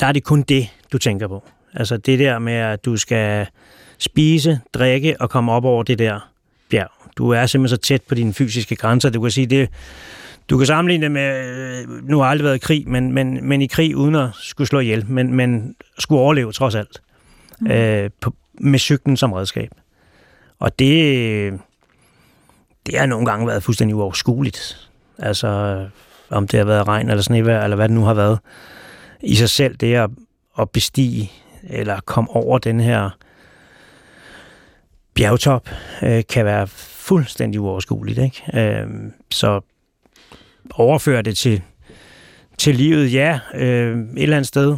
der 0.00 0.06
er 0.06 0.12
det 0.12 0.24
kun 0.24 0.42
det, 0.42 0.68
du 0.92 0.98
tænker 0.98 1.28
på. 1.28 1.44
Altså, 1.74 1.96
det 1.96 2.18
der 2.18 2.38
med, 2.38 2.52
at 2.52 2.84
du 2.84 2.96
skal 2.96 3.46
spise, 3.98 4.60
drikke 4.74 5.16
og 5.20 5.30
komme 5.30 5.52
op 5.52 5.64
over 5.64 5.82
det 5.82 5.98
der 5.98 6.30
bjerg. 6.70 6.90
Du 7.16 7.30
er 7.30 7.46
simpelthen 7.46 7.76
så 7.76 7.80
tæt 7.80 8.02
på 8.02 8.14
dine 8.14 8.34
fysiske 8.34 8.76
grænser. 8.76 9.10
Du 9.10 9.20
kan 9.20 9.30
sige, 9.30 9.46
det, 9.46 9.68
du 10.50 10.58
kan 10.58 10.66
sammenligne 10.66 11.02
det 11.02 11.10
med, 11.10 11.46
øh, 11.80 12.08
nu 12.08 12.18
har 12.18 12.24
jeg 12.24 12.30
aldrig 12.30 12.44
været 12.44 12.56
i 12.56 12.58
krig, 12.58 12.88
men, 12.88 13.12
men, 13.12 13.48
men 13.48 13.62
i 13.62 13.66
krig 13.66 13.96
uden 13.96 14.14
at 14.14 14.28
skulle 14.34 14.68
slå 14.68 14.80
ihjel, 14.80 15.06
men, 15.08 15.34
men 15.34 15.74
skulle 15.98 16.20
overleve 16.20 16.52
trods 16.52 16.74
alt. 16.74 17.02
Mm. 17.60 17.70
Øh, 17.70 18.10
på, 18.20 18.34
med 18.60 18.78
cyklen 18.78 19.16
som 19.16 19.32
redskab. 19.32 19.70
Og 20.60 20.78
det, 20.78 21.60
det 22.86 22.98
har 22.98 23.06
nogle 23.06 23.26
gange 23.26 23.46
været 23.46 23.62
fuldstændig 23.62 23.96
uoverskueligt. 23.96 24.90
Altså, 25.18 25.88
om 26.30 26.48
det 26.48 26.58
har 26.58 26.64
været 26.64 26.88
regn 26.88 27.10
eller 27.10 27.22
snevejr, 27.22 27.64
eller 27.64 27.76
hvad 27.76 27.88
det 27.88 27.94
nu 27.94 28.04
har 28.04 28.14
været. 28.14 28.38
I 29.20 29.34
sig 29.34 29.50
selv, 29.50 29.76
det 29.76 29.94
at, 29.94 30.10
at 30.58 30.70
bestige, 30.70 31.32
eller 31.62 32.00
komme 32.00 32.30
over 32.30 32.58
den 32.58 32.80
her 32.80 33.10
bjergtop, 35.14 35.68
øh, 36.02 36.22
kan 36.28 36.44
være 36.44 36.66
fuldstændig 36.66 37.60
uoverskueligt. 37.60 38.18
Ikke? 38.18 38.42
Øh, 38.54 38.88
så 39.30 39.60
overføre 40.70 41.22
det 41.22 41.38
til, 41.38 41.62
til 42.58 42.74
livet, 42.74 43.12
ja, 43.12 43.40
øh, 43.54 43.98
et 43.98 44.22
eller 44.22 44.36
andet 44.36 44.48
sted 44.48 44.76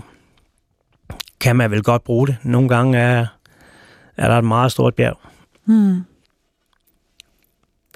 kan 1.40 1.56
man 1.56 1.70
vel 1.70 1.82
godt 1.82 2.04
bruge 2.04 2.26
det. 2.26 2.36
Nogle 2.42 2.68
gange 2.68 2.98
er, 2.98 3.26
er 4.16 4.28
der 4.28 4.38
et 4.38 4.44
meget 4.44 4.72
stort 4.72 4.94
bjerg. 4.94 5.31
Hmm. 5.72 6.00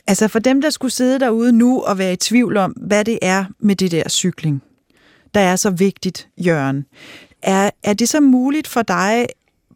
Altså 0.07 0.29
for 0.29 0.39
dem, 0.39 0.61
der 0.61 0.71
skulle 0.71 0.93
sidde 0.93 1.21
derude 1.21 1.53
nu 1.53 1.83
og 1.83 1.99
være 1.99 2.12
i 2.12 2.17
tvivl 2.17 2.57
om, 2.57 2.71
hvad 2.71 3.05
det 3.05 3.19
er 3.23 3.45
med 3.59 3.77
det 3.77 3.91
der 3.91 4.09
cykling, 4.09 4.62
der 5.35 5.41
er 5.41 5.57
så 5.57 5.71
vigtigt, 5.71 6.29
Jørgen, 6.39 6.87
er, 7.43 7.71
er 7.83 7.95
det 7.95 8.09
så 8.09 8.21
muligt 8.21 8.67
for 8.67 8.83
dig 8.83 9.27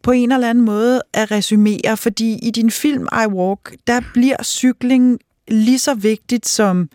på 0.03 0.11
en 0.11 0.31
eller 0.31 0.49
anden 0.49 0.65
måde 0.65 1.01
at 1.13 1.31
resumere? 1.31 1.97
Fordi 1.97 2.39
i 2.47 2.51
din 2.51 2.71
film 2.71 3.07
I 3.23 3.27
Walk, 3.27 3.75
der 3.87 4.01
bliver 4.13 4.43
cykling 4.43 5.19
lige 5.47 5.79
så 5.79 5.93
vigtigt 5.93 6.47
som 6.47 6.89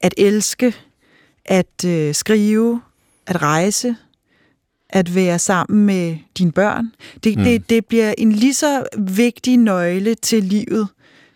at 0.00 0.14
elske, 0.16 0.74
at 1.44 1.84
øh, 1.86 2.14
skrive, 2.14 2.80
at 3.26 3.42
rejse, 3.42 3.96
at 4.92 5.14
være 5.14 5.38
sammen 5.38 5.86
med 5.86 6.16
dine 6.38 6.52
børn. 6.52 6.92
Det, 7.24 7.38
mm. 7.38 7.44
det, 7.44 7.70
det 7.70 7.86
bliver 7.86 8.14
en 8.18 8.32
lige 8.32 8.54
så 8.54 8.84
vigtig 8.98 9.56
nøgle 9.56 10.14
til 10.14 10.44
livet, 10.44 10.88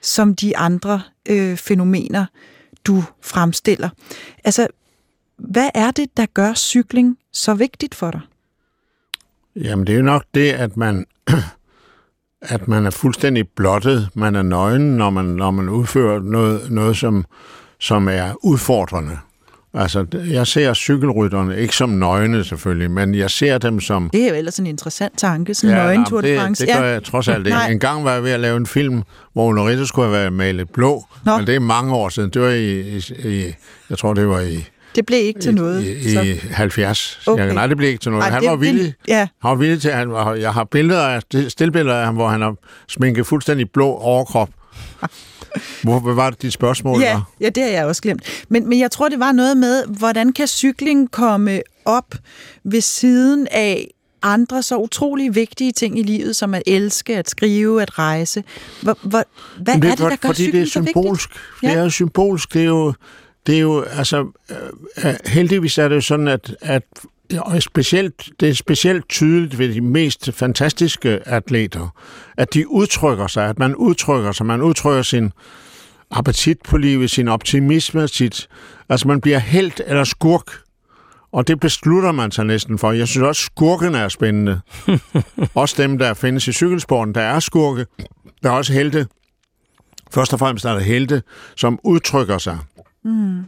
som 0.03 0.35
de 0.35 0.57
andre 0.57 1.03
øh, 1.29 1.57
fænomener, 1.57 2.27
du 2.85 3.05
fremstiller. 3.23 3.89
Altså, 4.45 4.67
hvad 5.39 5.71
er 5.75 5.91
det, 5.91 6.17
der 6.17 6.27
gør 6.35 6.55
cykling 6.55 7.19
så 7.33 7.55
vigtigt 7.55 7.95
for 7.95 8.11
dig? 8.11 8.21
Jamen, 9.57 9.87
det 9.87 9.93
er 9.93 9.97
jo 9.97 10.03
nok 10.03 10.25
det, 10.35 10.53
at 10.53 10.77
man, 10.77 11.07
at 12.41 12.69
man 12.69 12.87
er 12.87 12.91
fuldstændig 12.91 13.49
blottet, 13.49 14.09
man 14.15 14.35
er 14.35 14.43
nøgen, 14.43 14.97
når 14.97 15.11
man, 15.11 15.25
når 15.25 15.51
man 15.51 15.69
udfører 15.69 16.21
noget, 16.21 16.71
noget 16.71 16.97
som, 16.97 17.25
som 17.81 18.09
er 18.09 18.45
udfordrende. 18.45 19.19
Altså, 19.77 20.07
jeg 20.31 20.47
ser 20.47 20.75
cykelrytterne 20.75 21.59
ikke 21.59 21.77
som 21.77 21.89
nøgne 21.89 22.45
selvfølgelig, 22.45 22.91
men 22.91 23.15
jeg 23.15 23.31
ser 23.31 23.59
dem 23.59 23.81
som... 23.81 24.11
Det 24.13 24.25
er 24.25 24.29
jo 24.29 24.35
ellers 24.35 24.59
en 24.59 24.67
interessant 24.67 25.19
tanke, 25.19 25.55
sådan 25.55 25.77
ja, 25.77 25.83
nøgen 25.83 26.05
Tour 26.05 26.21
de 26.21 26.39
France. 26.39 26.67
Det, 26.67 26.75
det 26.75 26.83
gør 26.83 26.89
jeg 26.89 27.05
trods 27.05 27.29
alt 27.29 27.47
ikke. 27.47 27.59
En 27.71 27.79
gang 27.79 28.05
var 28.05 28.13
jeg 28.13 28.23
ved 28.23 28.31
at 28.31 28.41
lave 28.41 28.57
en 28.57 28.67
film, 28.67 29.03
hvor 29.33 29.49
Ulrike 29.49 29.87
skulle 29.87 30.09
have 30.09 30.21
været 30.21 30.33
malet 30.33 30.71
blå, 30.71 31.05
Nå. 31.25 31.37
men 31.37 31.47
det 31.47 31.55
er 31.55 31.61
mange 31.61 31.95
år 31.95 32.09
siden. 32.09 32.31
Det 32.31 32.43
var 32.43 32.49
i, 32.49 32.81
i, 32.81 33.03
i 33.25 33.55
jeg 33.91 33.99
tror, 33.99 34.15
det 34.15 34.29
var 34.29 34.41
i... 34.41 34.65
Det 34.95 35.07
blev 35.07 35.19
ikke 35.25 35.41
til 35.41 35.55
noget. 35.55 35.83
I, 35.83 36.29
i, 36.29 36.33
i 36.33 36.41
70. 36.51 37.21
Okay. 37.27 37.47
Jeg, 37.47 37.55
nej, 37.55 37.67
det 37.67 37.77
blev 37.77 37.89
ikke 37.89 38.01
til 38.01 38.13
noget. 38.13 38.25
Ej, 38.25 38.31
han 38.31 38.43
det, 38.43 38.51
var 38.51 38.57
villig. 38.57 38.85
Det, 38.85 38.95
ja. 39.09 39.29
Han 39.43 39.49
var 39.49 39.55
villig 39.55 39.81
til, 39.81 39.93
han 39.93 40.11
var, 40.11 40.35
jeg 40.35 40.53
har 40.53 40.65
billeder 40.65 41.03
af, 41.03 41.23
stillbilleder 41.49 41.97
af 41.97 42.05
ham, 42.05 42.15
hvor 42.15 42.29
han 42.29 42.41
har 42.41 42.55
sminket 42.89 43.27
fuldstændig 43.27 43.71
blå 43.71 43.87
overkrop. 43.87 44.49
Hvor 45.83 46.13
var 46.15 46.31
det 46.31 46.43
dit 46.43 46.53
spørgsmål? 46.53 47.01
Ja, 47.01 47.21
ja, 47.41 47.49
det 47.49 47.63
har 47.63 47.71
jeg 47.71 47.87
også 47.87 48.03
glemt. 48.03 48.45
Men, 48.49 48.69
men 48.69 48.79
jeg 48.79 48.91
tror, 48.91 49.09
det 49.09 49.21
var 49.21 49.33
noget 49.33 49.57
med, 49.57 49.87
hvordan 49.87 50.33
kan 50.33 50.47
cykling 50.47 51.11
komme 51.11 51.61
op 51.85 52.15
ved 52.65 52.81
siden 52.81 53.49
af 53.51 53.89
andre 54.23 54.63
så 54.63 54.77
utrolig 54.77 55.35
vigtige 55.35 55.73
ting 55.73 55.99
i 55.99 56.03
livet, 56.03 56.37
som 56.37 56.55
at 56.55 56.63
elske, 56.67 57.17
at 57.17 57.31
skrive, 57.31 57.83
at 57.83 57.99
rejse. 57.99 58.45
Hvor, 58.83 58.99
hvor, 59.03 59.25
hvad 59.63 59.75
det 59.75 59.85
er, 59.85 59.89
er 59.89 59.95
det, 59.95 59.99
der 59.99 60.17
gør 60.17 60.29
fordi 60.29 60.51
det 60.51 60.63
er 60.63 60.67
symbolsk. 60.67 61.31
Ja. 61.63 61.71
Det 61.71 61.77
er 61.79 61.89
symbolsk. 61.89 62.55
Det 62.55 62.63
er 62.63 62.67
jo, 62.67 62.95
det 63.47 63.57
er 63.57 63.61
jo 63.61 63.83
altså, 63.83 64.27
øh, 65.05 65.15
heldigvis 65.27 65.79
er 65.79 65.89
det 65.89 65.97
jo 65.97 66.01
sådan, 66.01 66.29
at, 66.29 66.57
at 66.61 66.83
og 67.41 67.63
specielt, 67.63 68.29
det 68.41 68.49
er 68.49 68.55
specielt 68.55 69.09
tydeligt 69.09 69.59
ved 69.59 69.75
de 69.75 69.81
mest 69.81 70.33
fantastiske 70.33 71.29
atleter, 71.29 71.89
at 72.37 72.55
de 72.55 72.71
udtrykker 72.71 73.27
sig, 73.27 73.49
at 73.49 73.59
man 73.59 73.77
udtrykker 73.77 74.33
sig, 74.33 74.47
man 74.47 74.63
udtrykker 74.63 75.03
sin 75.03 75.33
appetit 76.11 76.59
på 76.63 76.77
livet, 76.77 77.11
sin 77.11 77.29
optimisme, 77.29 78.09
sit, 78.09 78.49
altså 78.89 79.09
man 79.09 79.21
bliver 79.21 79.39
helt 79.39 79.81
eller 79.87 80.05
skurk, 80.05 80.51
og 81.33 81.49
det 81.49 81.61
beslutter 81.61 82.13
man 82.13 82.31
sig 82.31 82.45
næsten 82.45 82.79
for. 82.79 82.93
Jeg 82.93 83.09
synes 83.09 83.25
også, 83.25 83.43
skurkene 83.43 83.99
er 83.99 84.09
spændende. 84.09 84.61
også 85.55 85.83
dem, 85.83 85.99
der 85.99 86.15
findes 86.15 86.49
i 86.49 86.53
cykelsporten, 86.53 87.15
der 87.15 87.21
er 87.21 87.41
skurke. 87.41 87.87
Der 88.43 88.51
er 88.51 88.55
også 88.55 88.73
helte. 88.73 89.07
Først 90.11 90.33
og 90.33 90.39
fremmest 90.39 90.65
er 90.65 90.73
der 90.73 90.81
helte, 90.81 91.23
som 91.57 91.79
udtrykker 91.85 92.39
sig. 92.39 92.59
Mm. 93.05 93.45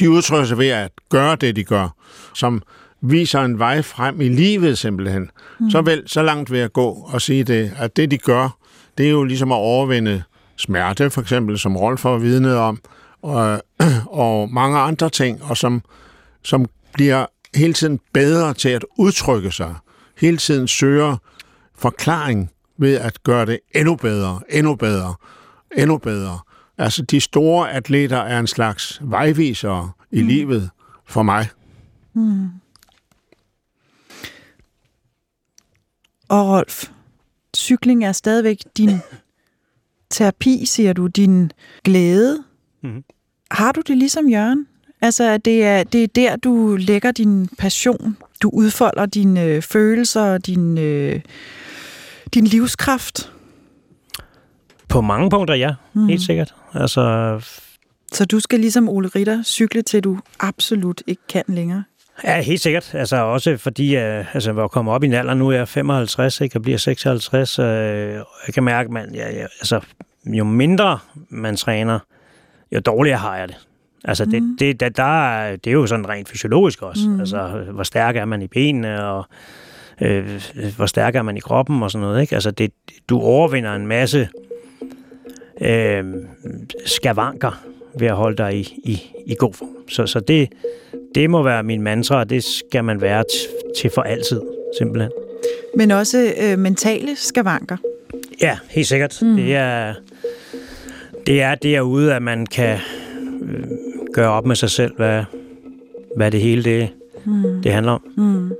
De 0.00 0.10
udtrykker 0.10 0.46
sig 0.46 0.58
ved 0.58 0.68
at 0.68 0.90
gøre 1.10 1.36
det, 1.36 1.56
de 1.56 1.64
gør, 1.64 1.88
som 2.34 2.62
viser 3.02 3.40
en 3.40 3.58
vej 3.58 3.82
frem 3.82 4.20
i 4.20 4.28
livet 4.28 4.78
simpelthen. 4.78 5.30
Mm. 5.60 5.70
Så, 5.70 5.82
vel, 5.82 6.02
så 6.06 6.22
langt 6.22 6.50
vil 6.50 6.60
jeg 6.60 6.72
gå 6.72 6.88
og 7.12 7.22
sige 7.22 7.44
det, 7.44 7.72
at 7.76 7.96
det 7.96 8.10
de 8.10 8.18
gør, 8.18 8.56
det 8.98 9.06
er 9.06 9.10
jo 9.10 9.24
ligesom 9.24 9.52
at 9.52 9.56
overvinde 9.56 10.22
smerte, 10.56 11.10
for 11.10 11.20
eksempel, 11.20 11.58
som 11.58 11.76
Rolf 11.76 12.02
har 12.02 12.16
vidnet 12.18 12.56
om, 12.56 12.80
og, 13.22 13.62
og 14.06 14.52
mange 14.52 14.78
andre 14.78 15.10
ting, 15.10 15.42
og 15.42 15.56
som, 15.56 15.82
som 16.42 16.66
bliver 16.94 17.26
hele 17.54 17.72
tiden 17.72 18.00
bedre 18.12 18.54
til 18.54 18.68
at 18.68 18.84
udtrykke 18.98 19.50
sig, 19.50 19.74
hele 20.18 20.36
tiden 20.36 20.68
søger 20.68 21.16
forklaring 21.78 22.50
ved 22.78 22.94
at 22.94 23.22
gøre 23.22 23.46
det 23.46 23.58
endnu 23.74 23.96
bedre, 23.96 24.40
endnu 24.50 24.74
bedre, 24.74 25.14
endnu 25.76 25.98
bedre. 25.98 26.38
Altså, 26.78 27.02
de 27.02 27.20
store 27.20 27.72
atleter 27.72 28.18
er 28.18 28.38
en 28.38 28.46
slags 28.46 29.00
vejvisere 29.02 29.90
i 30.10 30.22
mm. 30.22 30.28
livet 30.28 30.70
for 31.06 31.22
mig. 31.22 31.48
Mm. 32.14 32.48
Og 36.32 36.48
Rolf, 36.48 36.90
cykling 37.56 38.04
er 38.04 38.12
stadigvæk 38.12 38.58
din 38.76 38.90
terapi, 40.10 40.66
siger 40.66 40.92
du, 40.92 41.06
din 41.06 41.52
glæde. 41.84 42.44
Mm. 42.82 43.04
Har 43.50 43.72
du 43.72 43.80
det 43.80 43.98
ligesom 43.98 44.28
Jørgen? 44.28 44.66
Altså, 45.00 45.38
det 45.38 45.64
er, 45.64 45.84
det 45.84 46.02
er 46.02 46.06
der, 46.06 46.36
du 46.36 46.76
lægger 46.76 47.12
din 47.12 47.48
passion. 47.58 48.16
Du 48.42 48.50
udfolder 48.52 49.06
dine 49.06 49.44
øh, 49.44 49.62
følelser 49.62 50.22
og 50.22 50.46
din, 50.46 50.78
øh, 50.78 51.20
din 52.34 52.44
livskraft. 52.44 53.32
På 54.88 55.00
mange 55.00 55.30
punkter, 55.30 55.54
ja. 55.54 55.74
Mm. 55.92 56.06
Helt 56.06 56.22
sikkert. 56.22 56.54
Altså... 56.74 57.40
Så 58.12 58.24
du 58.24 58.40
skal 58.40 58.60
ligesom 58.60 58.88
Ole 58.88 59.08
Ritter 59.08 59.42
cykle 59.42 59.82
til, 59.82 60.04
du 60.04 60.18
absolut 60.40 61.02
ikke 61.06 61.22
kan 61.28 61.44
længere? 61.48 61.84
Ja, 62.24 62.40
helt 62.40 62.60
sikkert. 62.60 62.94
Altså 62.94 63.16
også 63.16 63.56
fordi, 63.56 63.96
uh, 63.96 64.34
altså, 64.34 64.52
hvor 64.52 64.62
jeg 64.62 64.70
kommer 64.70 64.92
op 64.92 65.02
i 65.02 65.06
en 65.06 65.12
alder, 65.12 65.34
nu 65.34 65.48
er 65.48 65.56
jeg 65.56 65.68
55, 65.68 66.40
ikke, 66.40 66.58
og 66.58 66.62
bliver 66.62 66.78
56, 66.78 67.58
uh, 67.58 67.64
jeg 67.66 68.54
kan 68.54 68.62
mærke, 68.64 68.86
at 68.86 68.92
man, 68.92 69.14
ja, 69.14 69.30
ja, 69.34 69.42
altså, 69.42 69.80
jo 70.26 70.44
mindre 70.44 70.98
man 71.28 71.56
træner, 71.56 71.98
jo 72.74 72.80
dårligere 72.80 73.18
har 73.18 73.36
jeg 73.36 73.48
det. 73.48 73.56
Altså, 74.04 74.24
det, 74.24 74.42
Mm. 74.42 74.56
det, 74.58 74.80
der, 74.80 74.88
der, 74.88 75.30
er- 75.32 75.56
det 75.56 75.66
er 75.70 75.72
jo 75.74 75.86
sådan 75.86 76.08
rent 76.08 76.28
fysiologisk 76.28 76.82
også. 76.82 77.08
Mm. 77.08 77.20
Altså, 77.20 77.48
hvor 77.72 77.82
stærk 77.82 78.16
er 78.16 78.24
man 78.24 78.42
i 78.42 78.46
benene, 78.46 79.04
og 79.06 79.24
øh, 80.00 80.42
hvor 80.76 80.86
stærk 80.86 81.14
er 81.16 81.22
man 81.22 81.36
i 81.36 81.40
kroppen 81.40 81.82
og 81.82 81.90
sådan 81.90 82.06
noget. 82.06 82.20
Ikke? 82.20 82.34
Altså, 82.34 82.50
det, 82.50 82.70
du 83.08 83.20
overvinder 83.20 83.74
en 83.74 83.86
masse 83.86 84.28
øh, 85.60 86.04
skavanker 86.86 87.62
ved 87.98 88.06
at 88.08 88.14
holde 88.14 88.36
dig 88.36 88.54
i, 88.56 88.60
i, 88.84 89.02
i 89.26 89.34
god 89.38 89.52
form. 89.54 89.68
Så, 89.88 90.06
så 90.06 90.20
det, 90.20 90.48
det 91.14 91.30
må 91.30 91.42
være 91.42 91.62
min 91.62 91.82
mantra, 91.82 92.18
og 92.18 92.30
det 92.30 92.44
skal 92.44 92.84
man 92.84 93.00
være 93.00 93.24
t- 93.32 93.72
til 93.80 93.90
for 93.90 94.02
altid, 94.02 94.40
simpelthen. 94.78 95.10
Men 95.76 95.90
også 95.90 96.32
øh, 96.42 96.58
mentale 96.58 97.16
skavanker. 97.16 97.76
Ja, 98.42 98.58
helt 98.70 98.86
sikkert. 98.86 99.18
Mm. 99.22 99.36
Det 99.36 99.54
er 99.54 99.94
det 101.26 101.42
er 101.42 101.54
derude, 101.54 102.14
at 102.14 102.22
man 102.22 102.46
kan 102.46 102.78
øh, 103.42 103.64
gøre 104.12 104.30
op 104.30 104.46
med 104.46 104.56
sig 104.56 104.70
selv, 104.70 104.96
hvad, 104.96 105.24
hvad 106.16 106.30
det 106.30 106.40
hele 106.40 106.64
det, 106.64 106.88
Mm. 107.24 107.62
det 107.62 107.72
handler 107.72 107.92
om. 107.92 108.02
Mm. 108.16 108.50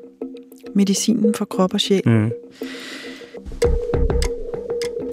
Medicinen 0.74 1.34
for 1.34 1.44
krop 1.44 1.74
og 1.74 1.80
sjæl. 1.80 2.02
Mm. 2.08 2.30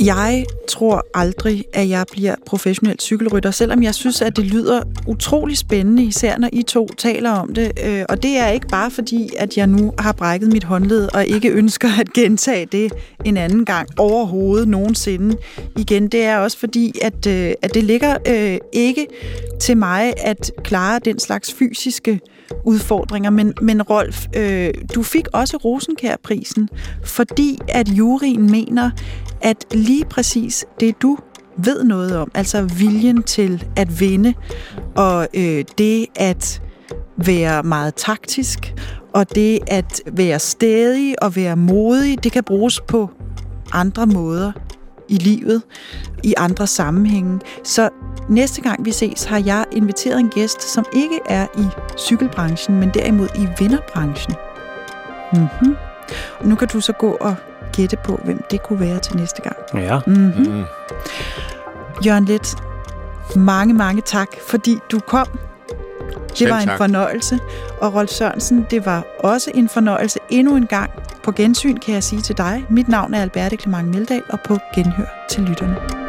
Jeg 0.03 0.45
tror 0.67 1.05
aldrig, 1.13 1.65
at 1.73 1.89
jeg 1.89 2.05
bliver 2.11 2.35
professionel 2.45 2.99
cykelrytter, 2.99 3.51
selvom 3.51 3.83
jeg 3.83 3.95
synes, 3.95 4.21
at 4.21 4.37
det 4.37 4.45
lyder 4.45 4.81
utrolig 5.07 5.57
spændende, 5.57 6.03
især 6.03 6.37
når 6.37 6.49
I 6.53 6.63
to 6.63 6.87
taler 6.97 7.31
om 7.31 7.53
det. 7.53 7.71
Øh, 7.85 8.05
og 8.09 8.23
det 8.23 8.37
er 8.37 8.47
ikke 8.47 8.67
bare 8.67 8.91
fordi, 8.91 9.29
at 9.37 9.57
jeg 9.57 9.67
nu 9.67 9.93
har 9.99 10.11
brækket 10.11 10.53
mit 10.53 10.63
håndled 10.63 11.09
og 11.13 11.25
ikke 11.25 11.49
ønsker 11.49 11.99
at 11.99 12.13
gentage 12.13 12.65
det 12.65 12.93
en 13.25 13.37
anden 13.37 13.65
gang 13.65 13.89
overhovedet 13.97 14.67
nogensinde 14.67 15.37
igen. 15.77 16.07
Det 16.07 16.23
er 16.23 16.37
også 16.37 16.57
fordi, 16.57 16.93
at, 17.01 17.27
øh, 17.27 17.53
at 17.61 17.73
det 17.73 17.83
ligger 17.83 18.17
øh, 18.27 18.57
ikke 18.73 19.07
til 19.59 19.77
mig 19.77 20.13
at 20.17 20.51
klare 20.63 20.99
den 21.05 21.19
slags 21.19 21.53
fysiske 21.53 22.19
udfordringer. 22.63 23.29
Men, 23.29 23.53
men 23.61 23.81
Rolf, 23.81 24.25
øh, 24.35 24.73
du 24.95 25.03
fik 25.03 25.27
også 25.33 25.57
Rosenkær-prisen, 25.57 26.69
fordi 27.03 27.59
at 27.67 27.89
juryen 27.89 28.51
mener, 28.51 28.91
at 29.41 29.65
lige 29.71 30.05
præcis 30.05 30.65
det, 30.79 31.01
du 31.01 31.17
ved 31.57 31.83
noget 31.83 32.17
om, 32.17 32.31
altså 32.33 32.61
viljen 32.61 33.23
til 33.23 33.65
at 33.75 33.99
vinde, 33.99 34.33
og 34.95 35.27
øh, 35.33 35.65
det 35.77 36.05
at 36.15 36.61
være 37.17 37.63
meget 37.63 37.95
taktisk, 37.95 38.73
og 39.13 39.35
det 39.35 39.59
at 39.67 40.01
være 40.13 40.39
stædig 40.39 41.23
og 41.23 41.35
være 41.35 41.55
modig, 41.55 42.23
det 42.23 42.31
kan 42.31 42.43
bruges 42.43 42.81
på 42.87 43.09
andre 43.73 44.07
måder 44.07 44.51
i 45.09 45.15
livet, 45.15 45.61
i 46.23 46.33
andre 46.37 46.67
sammenhænge. 46.67 47.39
Så 47.63 47.89
næste 48.29 48.61
gang 48.61 48.85
vi 48.85 48.91
ses, 48.91 49.23
har 49.23 49.39
jeg 49.45 49.65
inviteret 49.71 50.19
en 50.19 50.29
gæst, 50.29 50.73
som 50.73 50.85
ikke 50.93 51.19
er 51.25 51.47
i 51.57 51.65
cykelbranchen, 51.97 52.79
men 52.79 52.89
derimod 52.93 53.27
i 53.35 53.47
vinderbranchen. 53.59 54.35
Mm-hmm. 55.33 55.75
Og 56.39 56.47
nu 56.47 56.55
kan 56.55 56.67
du 56.67 56.81
så 56.81 56.93
gå 56.93 57.17
og 57.21 57.35
gætte 57.73 57.97
på, 58.03 58.19
hvem 58.23 58.43
det 58.51 58.63
kunne 58.63 58.79
være 58.79 58.99
til 58.99 59.17
næste 59.17 59.41
gang. 59.41 59.55
Ja. 59.73 59.99
Mm-hmm. 60.07 60.53
Mm. 60.53 60.63
Jørgen 62.05 62.25
Let, 62.25 62.55
mange, 63.35 63.73
mange 63.73 64.01
tak, 64.01 64.27
fordi 64.47 64.77
du 64.91 64.99
kom. 64.99 65.27
Det 66.29 66.37
Selv 66.37 66.51
var 66.51 66.59
en 66.59 66.67
tak. 66.67 66.77
fornøjelse. 66.77 67.39
Og 67.81 67.93
Rolf 67.93 68.09
Sørensen, 68.09 68.65
det 68.71 68.85
var 68.85 69.03
også 69.19 69.51
en 69.53 69.69
fornøjelse 69.69 70.19
endnu 70.29 70.55
en 70.55 70.67
gang. 70.67 70.91
På 71.23 71.31
gensyn 71.31 71.77
kan 71.77 71.93
jeg 71.93 72.03
sige 72.03 72.21
til 72.21 72.37
dig, 72.37 72.65
mit 72.69 72.87
navn 72.87 73.13
er 73.13 73.21
Alberte 73.21 73.57
Clement 73.57 73.87
Meldal, 73.87 74.23
og 74.29 74.39
på 74.45 74.57
genhør 74.75 75.25
til 75.29 75.43
lytterne. 75.43 76.08